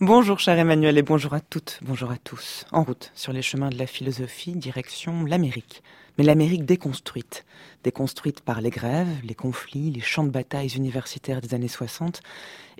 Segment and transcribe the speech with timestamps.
[0.00, 2.66] Bonjour cher Emmanuel et bonjour à toutes, bonjour à tous.
[2.70, 5.82] En route sur les chemins de la philosophie, direction l'Amérique.
[6.18, 7.46] Mais l'Amérique déconstruite.
[7.82, 12.20] Déconstruite par les grèves, les conflits, les champs de batailles universitaires des années 60.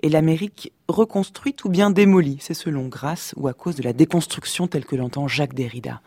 [0.03, 4.67] Et l'Amérique reconstruite ou bien démolie, c'est selon grâce ou à cause de la déconstruction
[4.67, 6.01] telle que l'entend Jacques Derrida.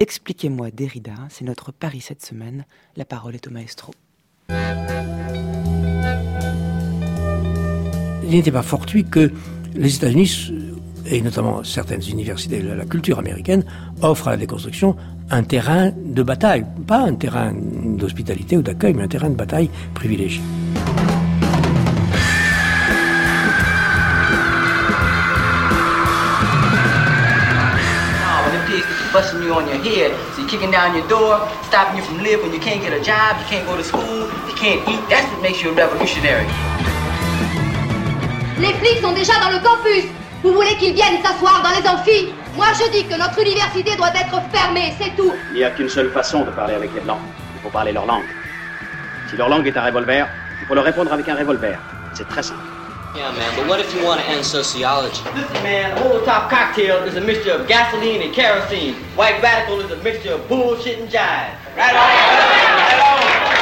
[0.00, 2.66] Expliquez-moi Derrida, c'est notre pari cette semaine.
[2.96, 3.94] La parole est au maestro.
[8.22, 9.32] Il n'était pas fortuit que
[9.74, 10.52] les États-Unis,
[11.06, 13.64] et notamment certaines universités, la culture américaine,
[14.02, 14.96] offrent à la déconstruction
[15.30, 19.70] un terrain de bataille, pas un terrain d'hospitalité ou d'accueil, mais un terrain de bataille
[19.94, 20.42] privilégié.
[29.12, 30.10] busting you on your head.
[30.32, 32.52] So you're kicking down your door, stopping you from living.
[32.52, 35.06] You can't get a job, you can't go to school, you can't eat.
[35.10, 36.46] That's what makes you a revolutionary.
[38.58, 40.04] Les flics sont déjà dans le campus.
[40.42, 44.10] Vous voulez qu'ils viennent s'asseoir dans les amphis Moi je dis que notre université doit
[44.10, 45.32] être fermée, c'est tout.
[45.52, 47.20] Il n'y a qu'une seule façon de parler avec les blancs.
[47.56, 48.24] Il faut parler leur langue.
[49.30, 50.26] Si leur langue est un revolver,
[50.60, 51.78] il faut leur répondre avec un revolver.
[52.14, 52.60] C'est très simple.
[53.14, 55.22] Yeah, man, but what if you want to end sociology?
[55.34, 58.94] Listen, man, a whole top cocktail is a mixture of gasoline and kerosene.
[59.16, 61.52] White radical is a mixture of bullshit and jive.
[61.76, 62.08] Right on.
[62.08, 63.61] Right on.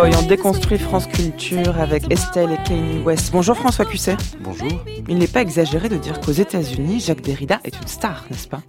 [0.00, 3.32] Boy déconstruit France Culture avec Estelle et Kanye West.
[3.32, 4.16] Bonjour François Cusset.
[4.40, 4.82] Bonjour.
[5.10, 8.62] Il n'est pas exagéré de dire qu'aux États-Unis, Jacques Derrida est une star, n'est-ce pas?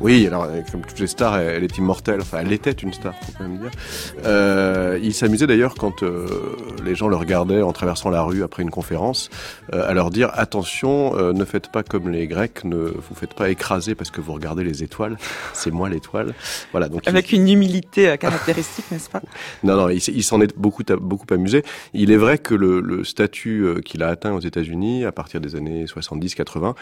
[0.00, 2.22] Oui, alors euh, comme toutes les stars, elle, est immortelle.
[2.22, 3.70] Enfin, elle était une star, faut quand même dire.
[4.24, 8.62] Euh, il s'amusait d'ailleurs quand euh, les gens le regardaient en traversant la rue après
[8.62, 9.28] une conférence,
[9.74, 13.50] euh, à leur dire attention, ne faites pas comme les Grecs, ne vous faites pas
[13.50, 15.18] écraser parce que vous regardez les étoiles.
[15.52, 16.32] C'est moi l'étoile.
[16.70, 16.88] Voilà.
[16.88, 19.20] Donc Avec une humilité caractéristique, n'est-ce pas?
[19.62, 21.62] Non, non, il, il s'en est beaucoup, beaucoup amusé.
[21.92, 25.54] Il est vrai que le, le statut qu'il a atteint aux États-Unis à partir des
[25.54, 26.74] années 70-80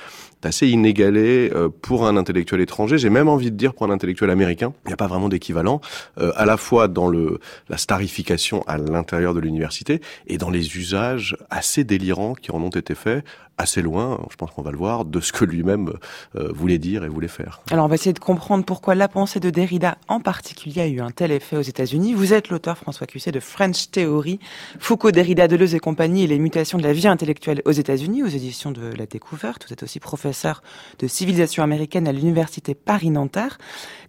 [0.43, 2.99] est assez inégalé euh, pour un intellectuel étranger.
[2.99, 4.73] J'ai même envie de dire pour un intellectuel américain.
[4.85, 5.81] Il n'y a pas vraiment d'équivalent,
[6.19, 10.77] euh, à la fois dans le, la starification à l'intérieur de l'université et dans les
[10.77, 13.25] usages assez délirants qui en ont été faits,
[13.61, 15.93] assez loin, je pense qu'on va le voir, de ce que lui-même
[16.37, 17.61] euh, voulait dire et voulait faire.
[17.71, 21.01] Alors on va essayer de comprendre pourquoi la pensée de Derrida en particulier a eu
[21.01, 22.15] un tel effet aux États-Unis.
[22.15, 24.41] Vous êtes l'auteur François Cusset de French Theory,
[24.79, 28.29] Foucault, Derrida, Deleuze et compagnie et les mutations de la vie intellectuelle aux États-Unis aux
[28.29, 29.67] éditions de La Découverte.
[29.67, 30.63] Vous êtes aussi professeur
[30.99, 33.59] de civilisation américaine à l'université Paris-Nanterre.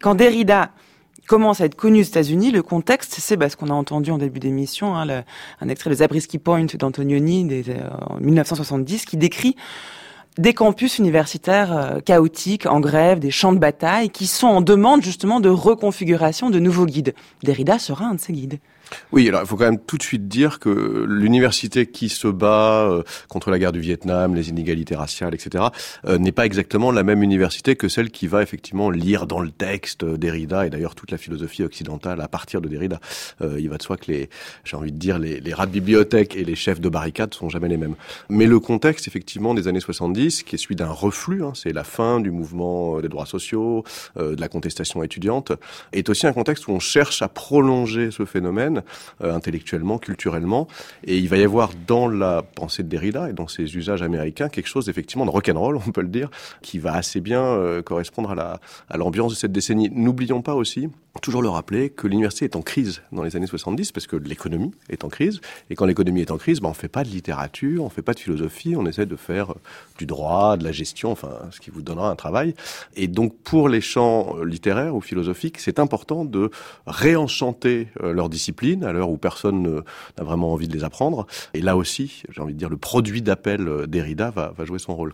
[0.02, 0.72] Quand Derrida
[1.28, 4.18] commence à être connu aux États-Unis, le contexte, c'est bah, ce qu'on a entendu en
[4.18, 5.24] début d'émission, hein,
[5.62, 9.56] un extrait de Zabriskie Point d'Antonioni euh, en 1970 qui décrit
[10.38, 15.04] des campus universitaires euh, chaotiques, en grève, des champs de bataille, qui sont en demande
[15.04, 17.14] justement de reconfiguration de nouveaux guides.
[17.44, 18.60] Derrida sera un de ces guides.
[19.12, 22.88] Oui, alors il faut quand même tout de suite dire que l'université qui se bat
[22.90, 25.66] euh, contre la guerre du Vietnam, les inégalités raciales, etc.,
[26.06, 29.52] euh, n'est pas exactement la même université que celle qui va effectivement lire dans le
[29.52, 33.00] texte euh, Derrida et d'ailleurs toute la philosophie occidentale à partir de Derrida.
[33.42, 34.30] Euh, il va de soi que les,
[34.64, 37.50] j'ai envie de dire, les, les rats de bibliothèque et les chefs de barricade sont
[37.50, 37.96] jamais les mêmes.
[38.30, 41.84] Mais le contexte effectivement des années 70, qui est celui d'un reflux, hein, c'est la
[41.84, 43.84] fin du mouvement euh, des droits sociaux,
[44.18, 45.52] euh, de la contestation étudiante,
[45.92, 48.81] est aussi un contexte où on cherche à prolonger ce phénomène
[49.24, 50.68] euh, intellectuellement, culturellement.
[51.04, 54.50] Et il va y avoir dans la pensée de Derrida et dans ses usages américains
[54.50, 56.30] quelque chose effectivement de rock'n'roll, on peut le dire,
[56.62, 59.90] qui va assez bien euh, correspondre à la à l'ambiance de cette décennie.
[59.92, 60.90] N'oublions pas aussi,
[61.20, 64.72] toujours le rappeler, que l'université est en crise dans les années 70 parce que l'économie
[64.90, 65.42] est en crise.
[65.70, 68.14] Et quand l'économie est en crise, ben, on fait pas de littérature, on fait pas
[68.14, 69.54] de philosophie, on essaie de faire
[69.98, 72.56] du droit, de la gestion, enfin, ce qui vous donnera un travail.
[72.96, 76.50] Et donc, pour les champs littéraires ou philosophiques, c'est important de
[76.88, 79.82] réenchanter euh, leur discipline à l'heure où personne ne-
[80.18, 81.28] n'a vraiment envie de les apprendre.
[81.54, 84.96] Et là aussi, j'ai envie de dire, le produit d'appel euh, Derrida va, jouer son
[84.96, 85.14] rôle.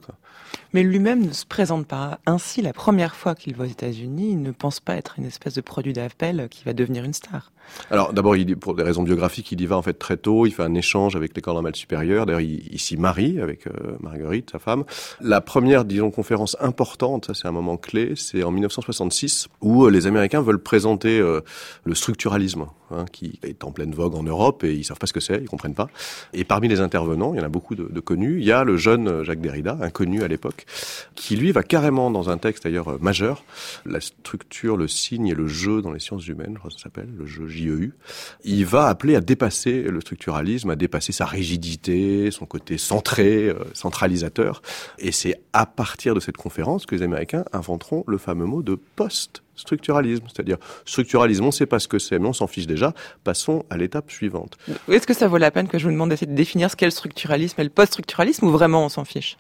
[0.73, 4.31] Mais lui-même ne se présente pas ainsi la première fois qu'il va aux États-Unis.
[4.31, 7.51] Il ne pense pas être une espèce de produit d'appel qui va devenir une star.
[7.91, 10.45] Alors d'abord, pour des raisons biographiques, il y va en fait très tôt.
[10.45, 12.25] Il fait un échange avec l'école normale supérieure.
[12.25, 14.83] D'ailleurs, il, s'y marie avec euh, Marguerite, sa femme.
[15.19, 20.07] La première, disons, conférence importante, c'est un moment clé, c'est en 1966 où euh, les
[20.07, 21.41] Américains veulent présenter euh,
[21.83, 25.13] le structuralisme, hein, qui est en pleine vogue en Europe et ils savent pas ce
[25.13, 25.89] que c'est, ils comprennent pas.
[26.33, 28.37] Et parmi les intervenants, il y en a beaucoup de, de connus.
[28.39, 30.65] Il y a le jeune Jacques Derrida, inconnu à l'époque,
[31.15, 33.43] qui lui va carrément dans un texte d'ailleurs euh, majeur,
[33.85, 36.83] la structure, le signe et le jeu dans les sciences humaines, je crois que ça
[36.83, 37.93] s'appelle, le jeu JEU.
[38.43, 43.55] Il va appeler à dépasser le structuralisme, à dépasser sa rigidité, son côté centré, euh,
[43.73, 44.61] centralisateur.
[44.99, 48.75] Et c'est à partir de cette conférence que les Américains inventeront le fameux mot de
[49.57, 50.25] post-structuralisme.
[50.27, 52.93] C'est-à-dire, structuralisme, on ne sait pas ce que c'est, mais on s'en fiche déjà.
[53.23, 54.57] Passons à l'étape suivante.
[54.89, 56.85] Est-ce que ça vaut la peine que je vous demande d'essayer de définir ce qu'est
[56.85, 59.37] le structuralisme et le post-structuralisme ou vraiment on s'en fiche?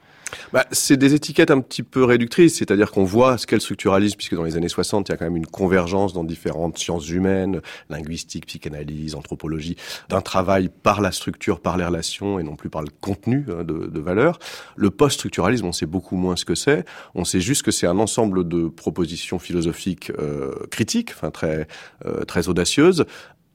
[0.53, 4.17] Bah, c'est des étiquettes un petit peu réductrices, c'est-à-dire qu'on voit ce qu'est le structuralisme,
[4.17, 7.09] puisque dans les années 60, il y a quand même une convergence dans différentes sciences
[7.09, 9.75] humaines, linguistique, psychanalyse, anthropologie,
[10.09, 13.63] d'un travail par la structure, par les relations, et non plus par le contenu hein,
[13.63, 14.39] de, de valeur.
[14.75, 16.85] Le post-structuralisme, on sait beaucoup moins ce que c'est.
[17.15, 21.67] On sait juste que c'est un ensemble de propositions philosophiques euh, critiques, enfin très
[22.05, 23.05] euh, très audacieuses,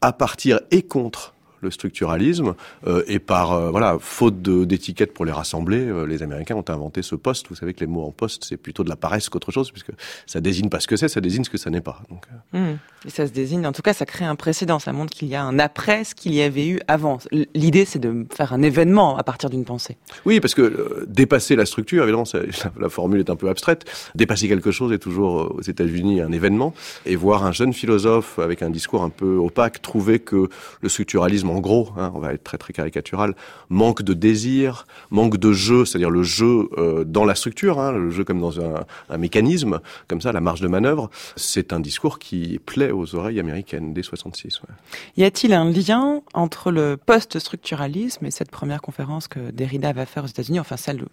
[0.01, 2.55] à partir et contre le structuralisme
[2.87, 7.03] euh, et par euh, voilà faute d'étiquette pour les rassembler, euh, les Américains ont inventé
[7.03, 7.47] ce poste.
[7.49, 9.93] Vous savez que les mots en poste c'est plutôt de la paresse qu'autre chose puisque
[10.27, 12.03] ça désigne pas ce que c'est, ça désigne ce que ça n'est pas.
[12.11, 12.77] Donc, Hmm.
[13.07, 15.35] Et ça se désigne, en tout cas ça crée un précédent, ça montre qu'il y
[15.35, 17.19] a un après ce qu'il y avait eu avant.
[17.55, 19.97] L'idée c'est de faire un événement à partir d'une pensée.
[20.27, 22.41] Oui, parce que dépasser la structure, évidemment, ça-
[22.81, 23.85] la, formule est un peu abstraite.
[24.15, 26.75] Dépasser quelque chose est toujours aux États-Unis un événement.
[27.07, 30.49] Et voir un jeune philosophe avec un discours un peu opaque trouver que
[30.81, 33.35] le structuralisme, en gros, hein, on va être très très caricatural,
[33.69, 38.11] manque de désir, manque de jeu, c'est-à-dire le jeu euh, dans la structure, hein, le
[38.11, 38.85] jeu comme dans un,
[39.19, 43.93] mécanisme, comme ça, la marge de manœuvre, c'est un discours qui plaît aux oreilles américaines
[43.93, 44.63] dès 66.
[44.63, 44.75] ouais.
[45.17, 50.25] Y a-t-il un lien entre le post-structuralisme et cette première conférence que Derrida va faire
[50.25, 51.05] aux États-Unis, enfin celle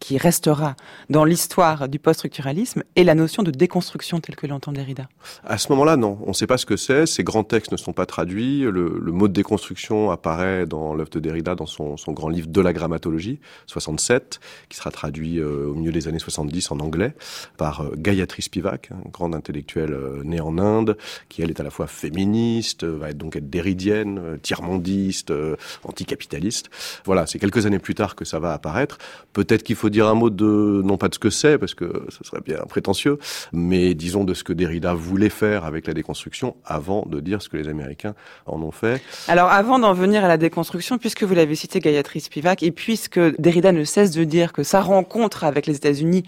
[0.00, 0.76] qui restera
[1.10, 5.08] dans l'histoire du post-structuralisme, et la notion de déconstruction telle que l'entend Derrida
[5.44, 6.18] À ce moment-là, non.
[6.24, 7.06] On ne sait pas ce que c'est.
[7.06, 8.60] Ces grands textes ne sont pas traduits.
[8.60, 12.72] Le, mot de déconstruction apparaît dans l'œuvre de Derrida, dans son, grand livre de la
[12.72, 17.14] grammatologie, 67, qui sera traduit euh, au milieu des années 70 en anglais
[17.56, 20.96] par euh, Gayatri Spivak, grande intellectuelle euh, née en Inde,
[21.28, 25.32] qui elle est à la fois féministe, euh, va donc être derridienne, tiers-mondiste,
[25.84, 26.70] anticapitaliste.
[27.04, 28.98] Voilà, c'est quelques années plus tard que ça va apparaître.
[29.32, 32.06] Peut-être qu'il faut dire un mot de, non pas de ce que c'est, parce que
[32.08, 33.18] ce serait bien prétentieux,
[33.52, 37.48] mais disons de ce que Derrida voulait faire avec la déconstruction avant de dire ce
[37.48, 38.14] que les Américains
[38.46, 39.02] en ont fait.
[39.28, 43.20] Alors avant d'en venir à la déconstruction, puisque vous l'avez cité Gayatri Spivak, et puisque
[43.40, 46.24] Derrida ne cesse de dire que sa rencontre avec les États-Unis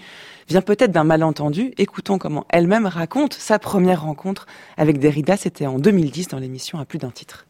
[0.49, 4.47] vient peut-être d'un malentendu, écoutons comment elle-même raconte sa première rencontre
[4.77, 7.47] avec Derrida, c'était en 2010 dans l'émission à plus d'un titre.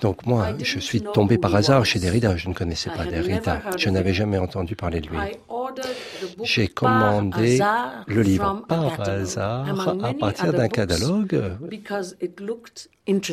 [0.00, 2.36] Donc moi, je suis tombé par hasard chez Derrida.
[2.36, 3.62] Je ne connaissais pas Derrida.
[3.76, 5.18] Je n'avais jamais entendu parler de lui.
[6.42, 7.60] J'ai commandé
[8.06, 11.56] le livre par hasard à partir d'un catalogue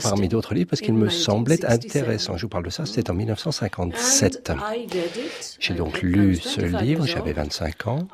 [0.02, 2.38] parmi d'autres livres parce qu'il me semblait intéressant.
[2.38, 4.52] Je vous parle de ça, c'était en 1957.
[5.60, 8.08] J'ai donc lu ce livre, j'avais 25 ans.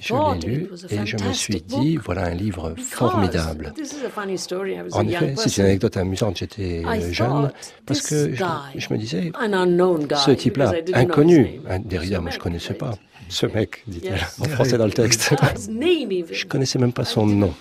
[0.00, 3.72] Je l'ai lu et je me suis dit, voilà un livre formidable.
[4.92, 6.38] En effet, c'est une anecdote amusante.
[6.38, 7.50] J'étais euh, jeune
[7.86, 8.44] parce que je,
[8.76, 9.32] je me disais,
[10.16, 12.92] ce type-là, inconnu, un Derrida, moi je connaissais pas.
[13.28, 15.34] Ce mec, dit-elle en français dans le texte.
[16.30, 17.54] Je connaissais même pas son nom.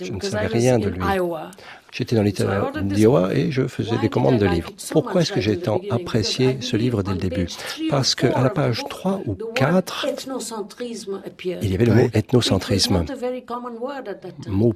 [0.00, 1.00] Je ne savais rien de lui.
[1.92, 4.70] J'étais dans l'État d'Iowa et je faisais des commandes de livres.
[4.90, 7.48] Pourquoi est-ce que j'ai tant apprécié ce livre dès le début?
[7.90, 10.06] Parce qu'à la page 3 ou 4,
[11.44, 13.04] il y avait le mot ethnocentrisme.
[14.48, 14.74] Mot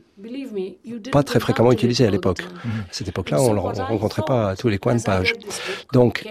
[1.11, 2.43] pas très fréquemment utilisé à l'époque.
[2.43, 5.33] À cette époque-là, on ne le rencontrait pas à tous les coins de page.
[5.95, 6.27] Donc,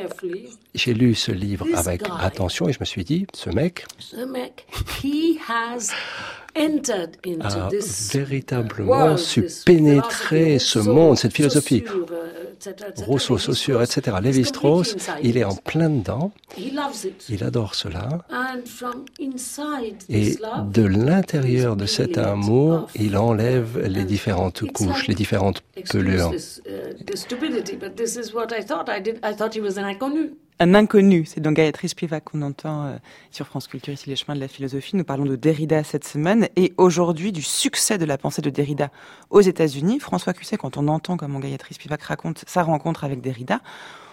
[0.76, 3.86] j'ai lu ce livre avec attention et je me suis dit, ce mec,
[6.56, 7.70] a
[8.14, 11.84] véritablement su pénétrer ce monde, cette philosophie.
[12.98, 14.18] Rousseau, Saussure, etc.
[14.22, 16.32] Lévi-Strauss, il est en plein dedans.
[16.58, 18.08] Il adore cela.
[20.10, 20.38] Et
[20.72, 26.32] de l'intérieur de cet amour, il enlève les différentes couches, les différentes pelures
[30.60, 31.26] un inconnu.
[31.26, 32.96] C'est donc Gayatri Spivak qu'on entend euh,
[33.32, 34.96] sur France Culture, ici les chemins de la philosophie.
[34.96, 38.90] Nous parlons de Derrida cette semaine et aujourd'hui du succès de la pensée de Derrida
[39.30, 40.00] aux États-Unis.
[40.00, 43.62] François Cusset, quand on entend comment Gayatri Spivak raconte sa rencontre avec Derrida,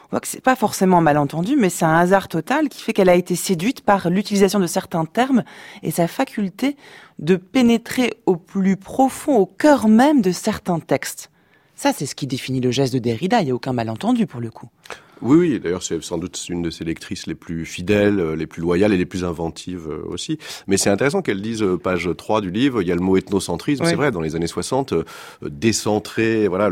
[0.04, 3.08] on voit que c'est pas forcément malentendu, mais c'est un hasard total qui fait qu'elle
[3.08, 5.42] a été séduite par l'utilisation de certains termes
[5.82, 6.76] et sa faculté
[7.18, 11.30] de pénétrer au plus profond, au cœur même de certains textes.
[11.76, 13.40] Ça, c'est ce qui définit le geste de Derrida.
[13.40, 14.68] Il n'y a aucun malentendu pour le coup.
[15.22, 15.60] Oui, oui.
[15.60, 18.92] D'ailleurs, c'est sans doute une de ses lectrices les plus fidèles, euh, les plus loyales
[18.92, 20.38] et les plus inventives euh, aussi.
[20.66, 23.16] Mais c'est intéressant qu'elle dise, euh, page 3 du livre, il y a le mot
[23.16, 23.84] ethnocentrisme.
[23.84, 24.94] C'est vrai, dans les années 60,
[25.42, 26.70] décentrer, voilà,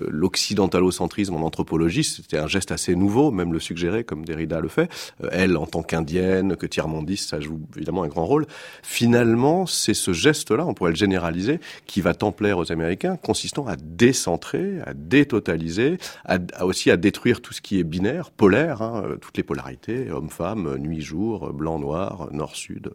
[0.00, 4.88] l'occidentalocentrisme en anthropologie, c'était un geste assez nouveau, même le suggérer, comme Derrida le fait.
[5.32, 8.46] Elle, en tant qu'indienne, que tiers-mondiste, ça joue évidemment un grand rôle.
[8.82, 13.66] Finalement, c'est ce geste-là, on pourrait le généraliser, qui va tant plaire aux Américains, consistant
[13.66, 19.02] à décentrer, à détotaliser, à, aussi à détruire tout ce qui est binaire, polaire, hein,
[19.04, 22.90] euh, toutes les polarités, homme-femme, nuit-jour, blanc-noir, nord-sud,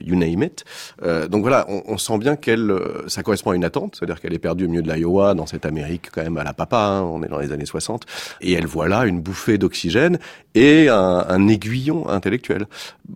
[0.00, 0.64] you name it.
[1.02, 4.20] Euh, donc voilà, on, on sent bien qu'elle, euh, ça correspond à une attente, c'est-à-dire
[4.20, 6.78] qu'elle est perdue au milieu de l'Iowa, dans cette Amérique quand même à la papa,
[6.78, 8.04] hein, on est dans les années 60,
[8.40, 10.18] et elle voit là une bouffée d'oxygène
[10.54, 12.66] et un, un, aiguillon intellectuel.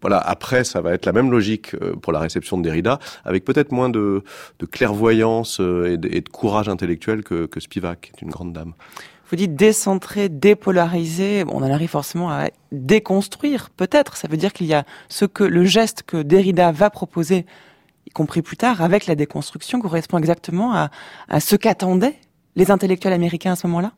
[0.01, 3.73] Voilà, après ça va être la même logique pour la réception de Derrida, avec peut-être
[3.73, 4.23] moins de,
[4.59, 8.53] de clairvoyance et de, et de, courage intellectuel que, que Spivak, qui est une grande
[8.53, 8.75] dame
[9.31, 14.17] vous dites décentrer, dépolariser, on en arrive forcément à déconstruire, peut-être.
[14.17, 17.47] Ça veut dire qu'il y a ce que le geste que Derrida va proposer,
[18.07, 20.91] y compris plus tard, avec la déconstruction, correspond exactement à,
[21.29, 22.17] à ce qu'attendaient
[22.57, 23.93] les intellectuels américains à ce moment-là?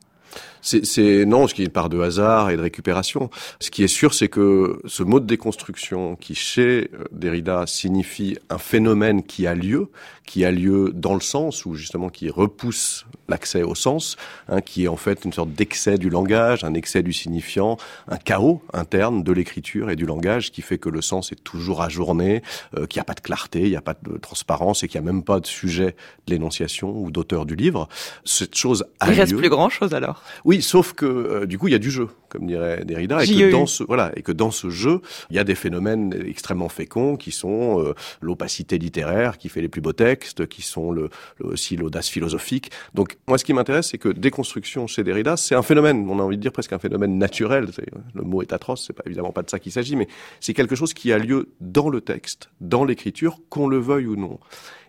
[0.66, 3.30] C'est non, ce qui est une part de hasard et de récupération.
[3.60, 8.36] Ce qui est sûr, c'est que ce mot de déconstruction, qui chez euh, Derrida signifie
[8.50, 9.90] un phénomène qui a lieu,
[10.26, 14.16] qui a lieu dans le sens ou justement qui repousse l'accès au sens,
[14.48, 17.76] hein, qui est en fait une sorte d'excès du langage, un excès du signifiant,
[18.08, 21.82] un chaos interne de l'écriture et du langage qui fait que le sens est toujours
[21.82, 22.42] ajourné,
[22.76, 25.00] euh, qu'il n'y a pas de clarté, il n'y a pas de transparence et qu'il
[25.00, 25.94] n'y a même pas de sujet
[26.26, 27.88] de l'énonciation ou d'auteur du livre.
[28.24, 29.20] Cette chose a Il lieu.
[29.20, 30.22] reste plus grand chose alors?
[30.44, 33.26] Oui, sauf que euh, du coup, il y a du jeu, comme dirait Derrida, et
[33.26, 36.68] que dans ce voilà, et que dans ce jeu, il y a des phénomènes extrêmement
[36.68, 41.10] féconds qui sont euh, l'opacité littéraire qui fait les plus beaux textes, qui sont le,
[41.40, 42.70] aussi l'audace philosophique.
[42.94, 46.06] Donc moi, ce qui m'intéresse, c'est que déconstruction chez Derrida, c'est un phénomène.
[46.08, 47.68] On a envie de dire presque un phénomène naturel.
[48.14, 50.08] Le mot est atroce, c'est pas évidemment pas de ça qu'il s'agit, mais
[50.40, 54.16] c'est quelque chose qui a lieu dans le texte, dans l'écriture, qu'on le veuille ou
[54.16, 54.38] non.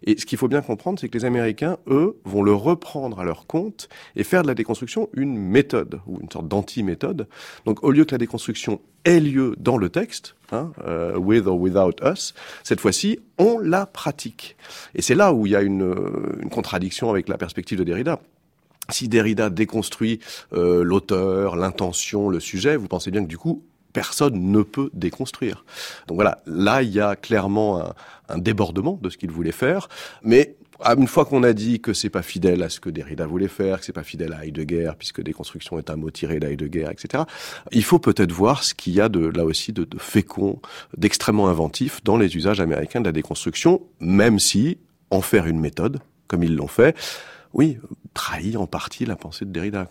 [0.03, 3.25] Et ce qu'il faut bien comprendre, c'est que les Américains, eux, vont le reprendre à
[3.25, 7.27] leur compte et faire de la déconstruction une méthode, ou une sorte d'anti-méthode.
[7.65, 11.59] Donc au lieu que la déconstruction ait lieu dans le texte, hein, euh, with or
[11.59, 14.57] without us, cette fois-ci, on la pratique.
[14.95, 15.95] Et c'est là où il y a une,
[16.41, 18.19] une contradiction avec la perspective de Derrida
[18.89, 20.19] si Derrida déconstruit
[20.53, 23.63] euh, l'auteur, l'intention, le sujet, vous pensez bien que du coup,
[23.93, 25.65] personne ne peut déconstruire.
[26.07, 27.83] Donc voilà, là, il y a clairement
[28.29, 29.87] un, débordement de ce qu'il voulait faire,
[30.23, 30.55] mais
[30.95, 33.79] une fois qu'on a dit que c'est pas fidèle à ce que Derrida voulait faire,
[33.79, 37.23] que c'est pas fidèle à Heidegger, puisque déconstruction est un mot tiré d'Heidegger, etc.,
[37.71, 40.61] il faut peut-être voir ce qu'il y a de, là aussi, de fécond,
[40.95, 44.77] d'extrêmement inventif dans les usages américains de la déconstruction, même si
[45.09, 46.95] en faire une méthode, comme ils l'ont fait,
[47.57, 47.79] oui,
[48.13, 49.89] trahit en partie la pensée de Derrida.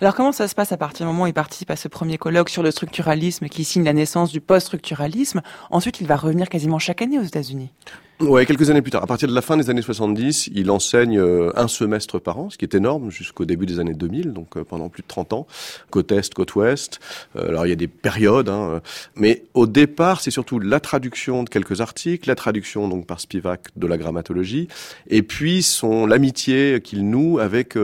[0.00, 2.18] Alors comment ça se passe à partir du moment où il participe à ce premier
[2.18, 5.40] colloque sur le structuralisme qui signe la naissance du post-structuralisme?
[5.70, 7.72] Ensuite, il va revenir quasiment chaque année aux États-Unis.
[8.18, 9.02] Ouais, quelques années plus tard.
[9.02, 12.48] À partir de la fin des années 70, il enseigne euh, un semestre par an,
[12.48, 15.34] ce qui est énorme jusqu'au début des années 2000, donc euh, pendant plus de 30
[15.34, 15.46] ans,
[15.90, 16.98] côte est, côte ouest.
[17.36, 18.80] Euh, alors il y a des périodes, hein,
[19.16, 23.68] mais au départ, c'est surtout la traduction de quelques articles, la traduction donc par Spivak
[23.76, 24.68] de la grammatologie,
[25.08, 27.76] et puis son l'amitié qu'il noue avec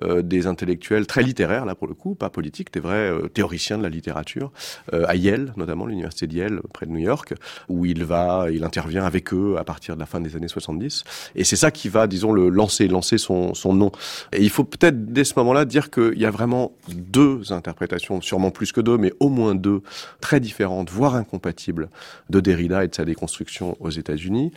[0.00, 3.88] des intellectuels très littéraires là pour le coup, pas politiques, des vrais théoriciens de la
[3.88, 4.52] littérature,
[4.92, 7.34] à Yale notamment, l'université de Yale près de New York,
[7.68, 11.02] où il va, il intervient avec eux partir de la fin des années 70.
[11.34, 13.90] Et c'est ça qui va, disons, le lancer, lancer son, son nom.
[14.34, 18.50] Et il faut peut-être dès ce moment-là dire qu'il y a vraiment deux interprétations, sûrement
[18.50, 19.80] plus que deux, mais au moins deux,
[20.20, 21.88] très différentes, voire incompatibles,
[22.28, 24.52] de Derrida et de sa déconstruction aux États-Unis.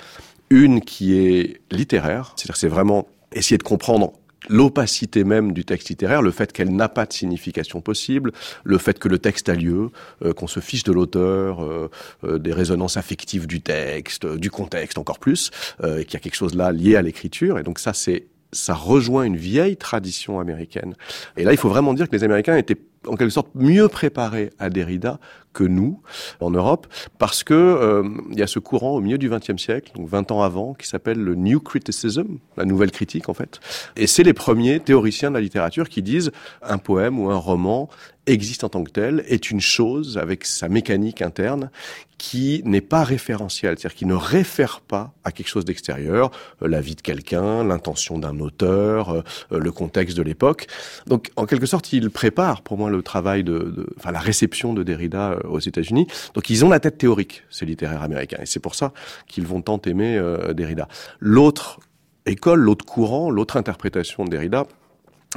[0.49, 4.11] Une qui est littéraire, c'est-à-dire c'est vraiment essayer de comprendre
[4.49, 8.31] l'opacité même du texte littéraire, le fait qu'elle n'a pas de signification possible,
[8.63, 9.89] le fait que le texte a lieu,
[10.23, 11.89] euh, qu'on se fiche de l'auteur, euh,
[12.23, 16.55] euh, des résonances affectives du texte, du contexte encore plus, qu'il y a quelque chose
[16.55, 17.59] là lié à l'écriture.
[17.59, 20.95] Et donc ça, c'est ça rejoint une vieille tradition américaine.
[21.35, 24.51] Et là, il faut vraiment dire que les Américains étaient en quelque sorte mieux préparés
[24.59, 25.19] à Derrida
[25.53, 26.01] que nous
[26.41, 29.91] en Europe, parce que euh, il y a ce courant au milieu du XXe siècle,
[29.95, 33.59] donc 20 ans avant, qui s'appelle le New Criticism, la nouvelle critique en fait.
[33.95, 36.31] Et c'est les premiers théoriciens de la littérature qui disent
[36.61, 37.89] un poème ou un roman
[38.27, 41.69] existe en tant que tel, est une chose avec sa mécanique interne
[42.17, 46.81] qui n'est pas référentielle, c'est-à-dire qui ne réfère pas à quelque chose d'extérieur, euh, la
[46.81, 50.67] vie de quelqu'un, l'intention d'un auteur, euh, le contexte de l'époque.
[51.07, 54.73] Donc, en quelque sorte, il prépare pour moi le travail de, de enfin la réception
[54.73, 56.07] de Derrida aux États-Unis.
[56.33, 58.93] Donc ils ont la tête théorique, ces littéraires américains, et c'est pour ça
[59.27, 60.87] qu'ils vont tant aimer euh, Derrida.
[61.19, 61.79] L'autre
[62.25, 64.65] école, l'autre courant, l'autre interprétation de Derrida,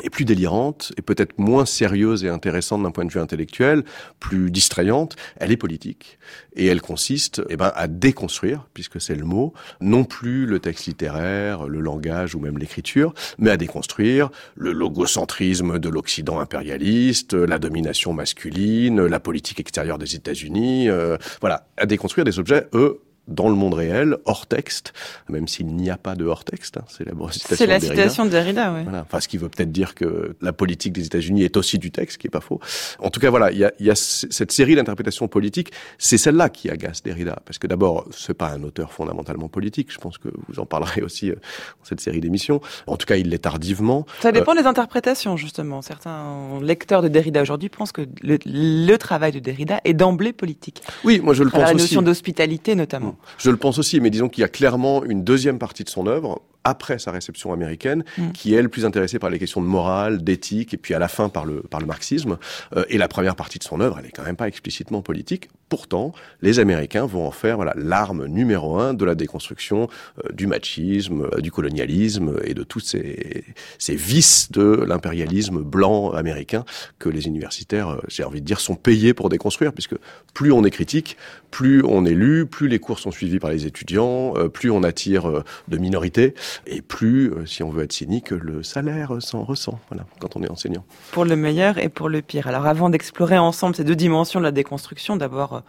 [0.03, 3.85] est plus délirante et peut-être moins sérieuse et intéressante d'un point de vue intellectuel,
[4.21, 6.19] plus distrayante, elle est politique
[6.55, 10.87] et elle consiste eh ben, à déconstruire, puisque c'est le mot, non plus le texte
[10.87, 17.59] littéraire, le langage ou même l'écriture, mais à déconstruire le logocentrisme de l'Occident impérialiste, la
[17.59, 23.49] domination masculine, la politique extérieure des États-Unis, euh, voilà, à déconstruire des objets, eux, dans
[23.49, 24.93] le monde réel, hors texte,
[25.29, 26.79] même s'il n'y a pas de hors texte.
[26.79, 27.57] Hein, c'est la citation.
[27.57, 28.83] C'est la citation de Derrida, oui.
[28.83, 29.03] Voilà.
[29.03, 32.15] Enfin, ce qui veut peut-être dire que la politique des États-Unis est aussi du texte,
[32.15, 32.61] ce qui est pas faux.
[32.99, 35.73] En tout cas, voilà, il y a, y a, cette série d'interprétations politiques.
[35.99, 39.93] C'est celle-là qui agace Derrida, parce que d'abord, c'est pas un auteur fondamentalement politique.
[39.93, 42.61] Je pense que vous en parlerez aussi euh, dans cette série d'émissions.
[42.87, 44.07] En tout cas, il l'est tardivement.
[44.21, 45.83] Ça dépend euh, des interprétations, justement.
[45.83, 50.83] Certains lecteurs de Derrida aujourd'hui pensent que le, le, travail de Derrida est d'emblée politique.
[51.05, 51.75] Oui, moi je le pense aussi.
[51.75, 53.18] La notion d'hospitalité, notamment.
[53.39, 56.07] Je le pense aussi, mais disons qu'il y a clairement une deuxième partie de son
[56.07, 58.33] œuvre après sa réception américaine, mm.
[58.33, 61.09] qui est elle plus intéressée par les questions de morale, d'éthique, et puis à la
[61.09, 62.39] fin par le par le marxisme.
[62.77, 65.49] Euh, et la première partie de son œuvre, elle est quand même pas explicitement politique.
[65.69, 69.89] Pourtant, les Américains vont en faire voilà l'arme numéro un de la déconstruction
[70.25, 73.45] euh, du machisme, euh, du colonialisme et de tous ces
[73.79, 76.65] ces vices de l'impérialisme blanc américain
[76.99, 79.97] que les universitaires, euh, j'ai envie de dire, sont payés pour déconstruire, puisque
[80.35, 81.17] plus on est critique,
[81.51, 84.83] plus on est lu, plus les cours sont suivis par les étudiants, euh, plus on
[84.83, 86.35] attire de minorités
[86.67, 90.43] et plus, euh, si on veut être cynique, le salaire s'en ressent, voilà, quand on
[90.43, 90.85] est enseignant.
[91.13, 92.47] Pour le meilleur et pour le pire.
[92.47, 95.61] Alors avant d'explorer ensemble ces deux dimensions de la déconstruction, d'abord euh,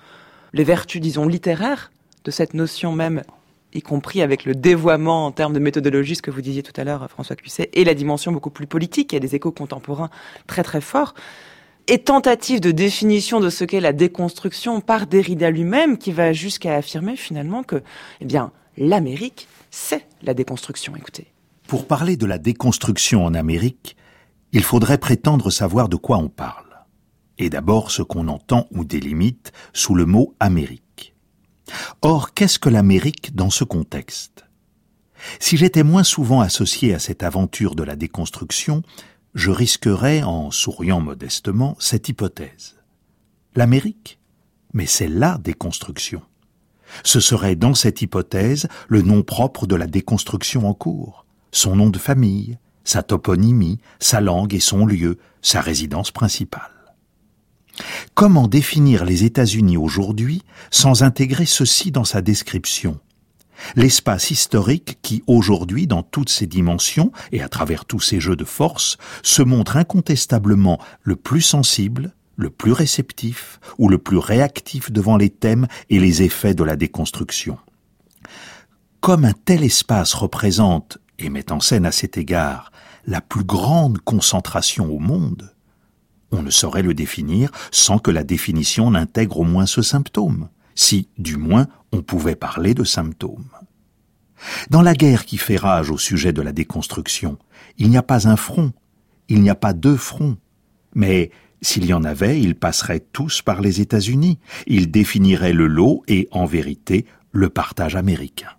[0.53, 1.91] les vertus, disons, littéraires
[2.25, 3.23] de cette notion même
[3.73, 6.83] y compris avec le dévoiement en termes de méthodologie, ce que vous disiez tout à
[6.83, 10.09] l'heure, François Cuisset, et la dimension beaucoup plus politique, il y a des échos contemporains
[10.47, 11.13] très très forts,
[11.87, 16.75] et tentative de définition de ce qu'est la déconstruction par Derrida lui-même, qui va jusqu'à
[16.75, 17.81] affirmer finalement que,
[18.21, 20.95] eh bien, l'Amérique c'est la déconstruction.
[20.95, 21.33] Écoutez.
[21.67, 23.95] Pour parler de la déconstruction en Amérique,
[24.51, 26.65] il faudrait prétendre savoir de quoi on parle.
[27.37, 31.15] Et d'abord ce qu'on entend ou délimite sous le mot Amérique.
[32.01, 34.45] Or, qu'est-ce que l'Amérique dans ce contexte?
[35.39, 38.83] Si j'étais moins souvent associé à cette aventure de la déconstruction,
[39.35, 42.77] je risquerais, en souriant modestement, cette hypothèse.
[43.55, 44.19] L'Amérique?
[44.73, 46.21] Mais c'est la déconstruction.
[47.03, 51.89] Ce serait dans cette hypothèse le nom propre de la déconstruction en cours, son nom
[51.89, 56.71] de famille, sa toponymie, sa langue et son lieu, sa résidence principale.
[58.13, 62.99] Comment définir les États-Unis aujourd'hui sans intégrer ceci dans sa description?
[63.75, 68.45] L'espace historique qui, aujourd'hui, dans toutes ses dimensions et à travers tous ses jeux de
[68.45, 75.17] force, se montre incontestablement le plus sensible, le plus réceptif ou le plus réactif devant
[75.17, 77.57] les thèmes et les effets de la déconstruction.
[79.01, 82.71] Comme un tel espace représente, et met en scène à cet égard,
[83.05, 85.53] la plus grande concentration au monde,
[86.31, 91.09] on ne saurait le définir sans que la définition n'intègre au moins ce symptôme, si,
[91.17, 93.49] du moins, on pouvait parler de symptôme.
[94.69, 97.37] Dans la guerre qui fait rage au sujet de la déconstruction,
[97.77, 98.71] il n'y a pas un front,
[99.27, 100.37] il n'y a pas deux fronts,
[100.95, 104.39] mais s'il y en avait, ils passeraient tous par les États-Unis.
[104.67, 108.51] Ils définiraient le lot et, en vérité, le partage américain.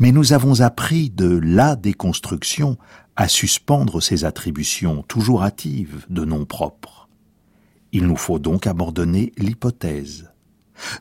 [0.00, 2.76] Mais nous avons appris de la déconstruction
[3.14, 7.08] à suspendre ses attributions toujours hâtives de nom propres.
[7.92, 10.30] Il nous faut donc abandonner l'hypothèse.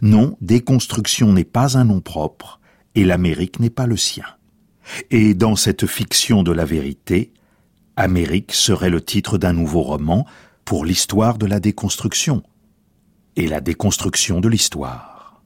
[0.02, 2.60] Non, déconstruction n'est pas un nom propre,
[2.94, 4.26] et l'Amérique n'est pas le sien.
[5.10, 7.34] Et dans cette fiction de la vérité,
[7.98, 10.26] Amérique serait le titre d'un nouveau roman
[10.66, 12.44] pour l'histoire de la déconstruction
[13.36, 15.42] et la déconstruction de l'histoire.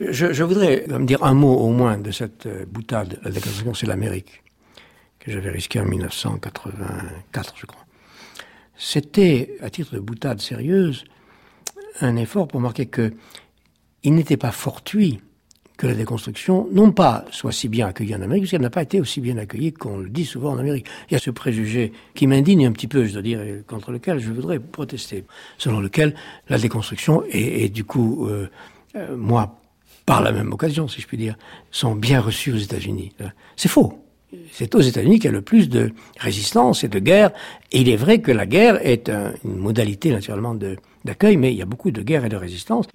[0.00, 3.86] Je, voudrais me dire un mot au moins de cette euh, boutade, la déconstruction, c'est
[3.86, 4.42] l'Amérique.
[5.20, 7.84] que j'avais risqué en 1984, je crois.
[8.76, 11.04] C'était, à titre de boutade sérieuse,
[12.00, 13.12] un effort pour marquer que
[14.02, 15.20] il n'était pas fortuit
[15.76, 18.82] que la déconstruction, non pas soit si bien accueillie en Amérique, parce qu'elle n'a pas
[18.82, 20.86] été aussi bien accueillie qu'on le dit souvent en Amérique.
[21.10, 23.90] Il y a ce préjugé qui m'indigne un petit peu, je dois dire, et contre
[23.90, 25.24] lequel je voudrais protester,
[25.58, 26.14] selon lequel
[26.48, 28.48] la déconstruction, et, du coup, euh,
[28.96, 29.58] euh, moi,
[30.06, 31.36] par la même occasion, si je puis dire,
[31.70, 33.12] sont bien reçus aux États-Unis.
[33.56, 33.98] C'est faux.
[34.50, 37.30] C'est aux États-Unis qu'il y a le plus de résistance et de guerre.
[37.70, 39.10] Et il est vrai que la guerre est
[39.44, 40.56] une modalité naturellement
[41.04, 42.86] d'accueil, mais il y a beaucoup de guerre et de résistance.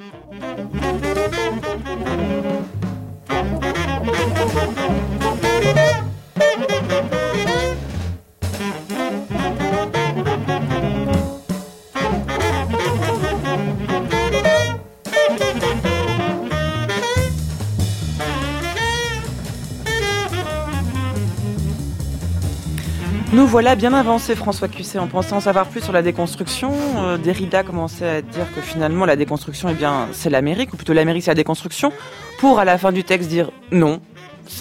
[23.37, 26.73] Nous voilà bien avancés, François Cusset, en pensant savoir plus sur la déconstruction.
[26.97, 30.93] Euh, Derrida commençait à dire que finalement la déconstruction, eh bien, c'est l'Amérique, ou plutôt
[30.93, 31.91] l'Amérique, c'est la déconstruction,
[32.39, 34.01] pour à la fin du texte dire non.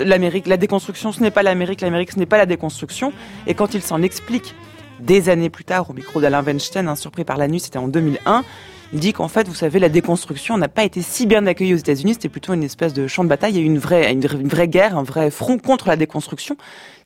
[0.01, 3.13] L'Amérique, la déconstruction, ce n'est pas l'Amérique, l'Amérique, ce n'est pas la déconstruction.
[3.47, 4.55] Et quand il s'en explique
[5.01, 7.89] des années plus tard au micro d'Alain Weinstein, hein, surpris par la nuit, c'était en
[7.89, 8.45] 2001,
[8.93, 11.79] il dit qu'en fait, vous savez, la déconstruction n'a pas été si bien accueillie aux
[11.79, 12.15] États-Unis.
[12.15, 13.55] C'était plutôt une espèce de champ de bataille.
[13.55, 16.57] Il y a eu une vraie, une vraie guerre, un vrai front contre la déconstruction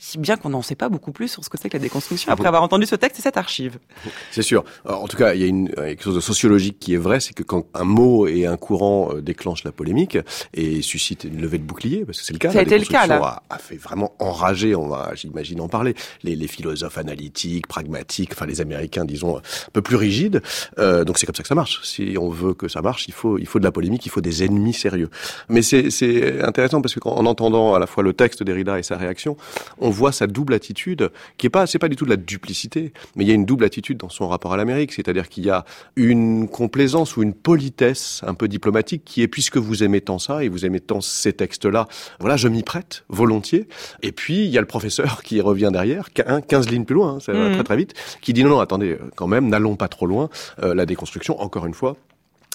[0.00, 2.32] si bien qu'on n'en sait pas beaucoup plus sur ce que c'est que la déconstruction
[2.32, 3.78] après avoir entendu ce texte et cette archive.
[4.30, 4.64] C'est sûr.
[4.86, 7.34] en tout cas, il y a une, quelque chose de sociologique qui est vrai, c'est
[7.34, 10.16] que quand un mot et un courant euh, déclenchent la polémique
[10.54, 12.86] et suscite une levée de bouclier, parce que c'est le cas, ça a été le
[12.86, 13.42] cas là.
[13.50, 18.46] A, fait vraiment enrager, on va, j'imagine en parler, les, les, philosophes analytiques, pragmatiques, enfin
[18.46, 20.42] les Américains, disons, un peu plus rigides.
[20.78, 21.69] Euh, donc c'est comme ça que ça marche.
[21.82, 24.20] Si on veut que ça marche, il faut, il faut de la polémique, il faut
[24.20, 25.10] des ennemis sérieux.
[25.48, 29.36] Mais c'est intéressant parce qu'en entendant à la fois le texte d'Erida et sa réaction,
[29.78, 32.16] on on voit sa double attitude, qui est pas, c'est pas du tout de la
[32.16, 35.44] duplicité, mais il y a une double attitude dans son rapport à l'Amérique, c'est-à-dire qu'il
[35.44, 35.64] y a
[35.96, 40.44] une complaisance ou une politesse un peu diplomatique qui est, puisque vous aimez tant ça
[40.44, 41.88] et vous aimez tant ces textes-là,
[42.20, 43.66] voilà, je m'y prête volontiers.
[44.02, 47.20] Et puis il y a le professeur qui revient derrière, 15 lignes plus loin, hein,
[47.20, 47.54] ça va mmh.
[47.54, 50.28] très très vite, qui dit non non, attendez, quand même, n'allons pas trop loin.
[50.62, 51.96] Euh, la déconstruction, encore une fois,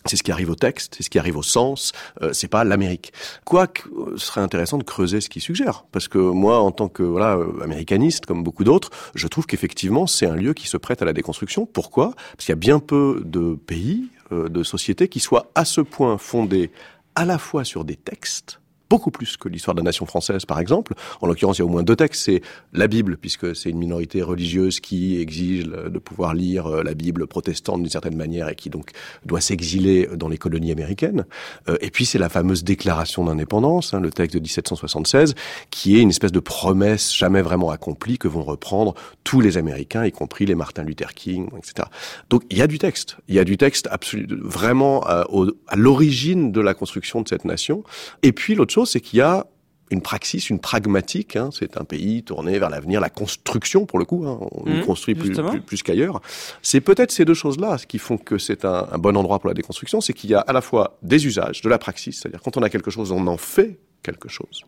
[0.05, 1.91] c'est ce qui arrive au texte, c'est ce qui arrive au sens,
[2.21, 3.11] euh, c'est pas l'Amérique.
[3.43, 6.89] Quoique, euh, ce serait intéressant de creuser ce qu'il suggère, parce que moi, en tant
[6.89, 10.77] que voilà euh, américaniste, comme beaucoup d'autres, je trouve qu'effectivement, c'est un lieu qui se
[10.77, 11.65] prête à la déconstruction.
[11.65, 12.13] Pourquoi?
[12.31, 16.17] Parce qu'il y a bien peu de pays, de sociétés qui soient à ce point
[16.17, 16.71] fondés
[17.13, 20.59] à la fois sur des textes, beaucoup plus que l'histoire de la nation française, par
[20.59, 20.93] exemple.
[21.21, 22.23] En l'occurrence, il y a au moins deux textes.
[22.25, 22.41] C'est
[22.73, 27.27] la Bible, puisque c'est une minorité religieuse qui exige de pouvoir lire euh, la Bible
[27.27, 28.91] protestante d'une certaine manière et qui donc
[29.25, 31.25] doit s'exiler dans les colonies américaines.
[31.69, 35.35] Euh, et puis c'est la fameuse déclaration d'indépendance, hein, le texte de 1776,
[35.71, 38.93] qui est une espèce de promesse jamais vraiment accomplie que vont reprendre
[39.23, 41.87] tous les Américains, y compris les Martin Luther King, etc.
[42.29, 43.17] Donc il y a du texte.
[43.27, 47.27] Il y a du texte absolument, vraiment à, euh, à l'origine de la construction de
[47.27, 47.83] cette nation.
[48.21, 49.45] Et puis l'autre chose, c'est qu'il y a
[49.91, 51.35] une praxis, une pragmatique.
[51.35, 51.49] Hein.
[51.51, 54.25] c'est un pays tourné vers l'avenir, la construction pour le coup.
[54.25, 55.31] Hein, on mmh, construit plus,
[55.65, 56.21] plus, qu'ailleurs.
[56.61, 59.53] C'est peut-être ces deux choses-là qui font que c'est un, un, bon endroit pour la
[59.53, 60.01] déconstruction.
[60.01, 62.63] C'est qu'il y a à la fois des usages, de la praxis, c'est-à-dire quand on
[62.63, 64.61] a quelque chose, on en fait quelque chose.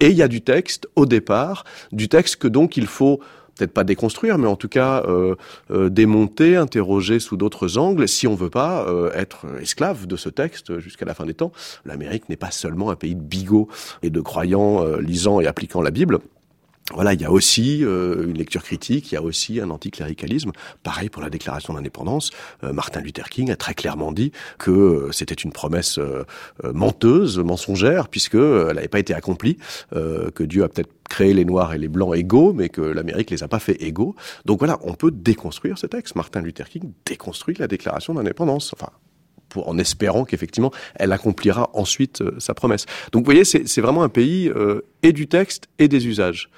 [0.00, 3.20] Et il y a du texte au départ, du texte que donc il faut
[3.56, 5.34] peut-être pas déconstruire, mais en tout cas euh,
[5.70, 10.28] euh, démonter, interroger sous d'autres angles, si on veut pas euh, être esclave de ce
[10.28, 11.52] texte jusqu'à la fin des temps.
[11.84, 13.68] L'Amérique n'est pas seulement un pays de bigots
[14.02, 16.18] et de croyants lisant et appliquant la Bible
[16.94, 20.52] voilà, il y a aussi euh, une lecture critique, il y a aussi un anticléricalisme.
[20.82, 22.30] Pareil pour la déclaration d'indépendance.
[22.64, 25.98] Euh, Martin Luther King a très clairement dit que euh, c'était une promesse
[26.62, 29.56] menteuse, mensongère, puisque elle n'avait pas été accomplie,
[29.90, 33.42] que Dieu a peut-être créé les Noirs et les Blancs égaux, mais que l'Amérique les
[33.42, 34.14] a pas fait égaux.
[34.44, 36.14] Donc voilà, on peut déconstruire ce texte.
[36.16, 38.72] Martin Luther King déconstruit la déclaration d'indépendance.
[38.74, 38.90] Enfin,
[39.56, 42.86] en espérant qu'effectivement elle accomplira ensuite sa promesse.
[43.12, 44.50] Donc vous voyez, c'est vraiment un pays
[45.02, 46.50] et du texte et des usages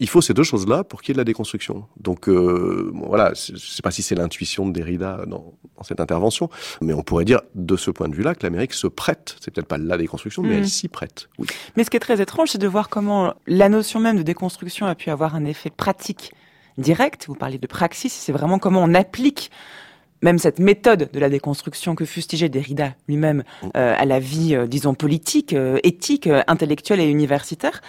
[0.00, 1.84] il faut ces deux choses-là pour qu'il y ait de la déconstruction.
[1.98, 6.50] Donc euh, voilà, je ne sais pas si c'est l'intuition de Derrida dans, cette intervention,
[6.82, 9.36] mais on pourrait dire de ce point de vue-là que l'Amérique se prête.
[9.40, 10.66] C'est peut-être pas la déconstruction, mais elle mm.
[10.66, 11.28] s'y prête.
[11.38, 11.46] Oui.
[11.76, 14.86] Mais ce qui est très étrange, c'est de voir comment la notion même de déconstruction
[14.86, 16.32] a pu avoir un effet pratique
[16.76, 17.26] direct.
[17.28, 19.50] Vous parliez de praxis, c'est vraiment comment on applique
[20.22, 23.68] même cette méthode de la déconstruction que fustigeait Derrida lui-même mm.
[23.76, 27.80] euh, à la vie, euh, disons, politique, euh, éthique, intellectuelle et universitaire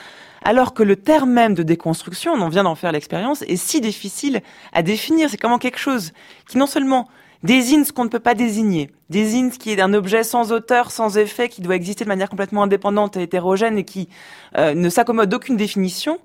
[0.43, 3.81] alors que le terme même de déconstruction, on en vient d'en faire l'expérience, est si
[3.81, 4.41] difficile
[4.73, 5.29] à définir.
[5.29, 6.13] C'est comment quelque chose
[6.47, 7.07] qui non seulement
[7.43, 10.91] désigne ce qu'on ne peut pas désigner, désigne ce qui est un objet sans auteur,
[10.91, 14.09] sans effet, qui doit exister de manière complètement indépendante et hétérogène et qui
[14.57, 16.19] euh, ne s'accommode d'aucune définition,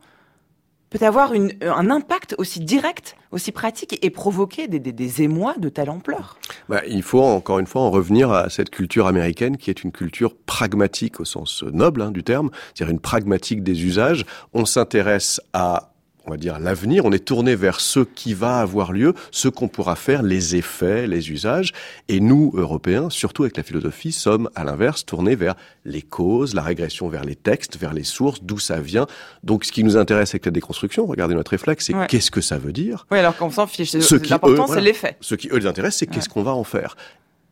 [0.90, 5.90] peut avoir une, un impact aussi direct, aussi pratique et provoquer des émois de telle
[5.90, 9.83] ampleur bah, Il faut encore une fois en revenir à cette culture américaine qui est
[9.83, 14.25] une culture pragmatique au sens noble hein, du terme, c'est-à-dire une pragmatique des usages.
[14.55, 15.92] On s'intéresse à
[16.26, 17.04] on va dire, l'avenir.
[17.04, 21.06] On est tourné vers ce qui va avoir lieu, ce qu'on pourra faire, les effets,
[21.06, 21.72] les usages.
[22.08, 26.62] Et nous, Européens, surtout avec la philosophie, sommes à l'inverse tournés vers les causes, la
[26.62, 29.06] régression vers les textes, vers les sources, d'où ça vient.
[29.44, 32.58] Donc, ce qui nous intéresse avec la déconstruction, regardez notre réflexe, c'est qu'est-ce que ça
[32.58, 33.92] veut dire Oui, alors qu'on s'en fiche.
[33.92, 35.16] L'important, c'est l'effet.
[35.20, 36.96] Ce qui eux les intéresse, c'est qu'est-ce qu'on va en faire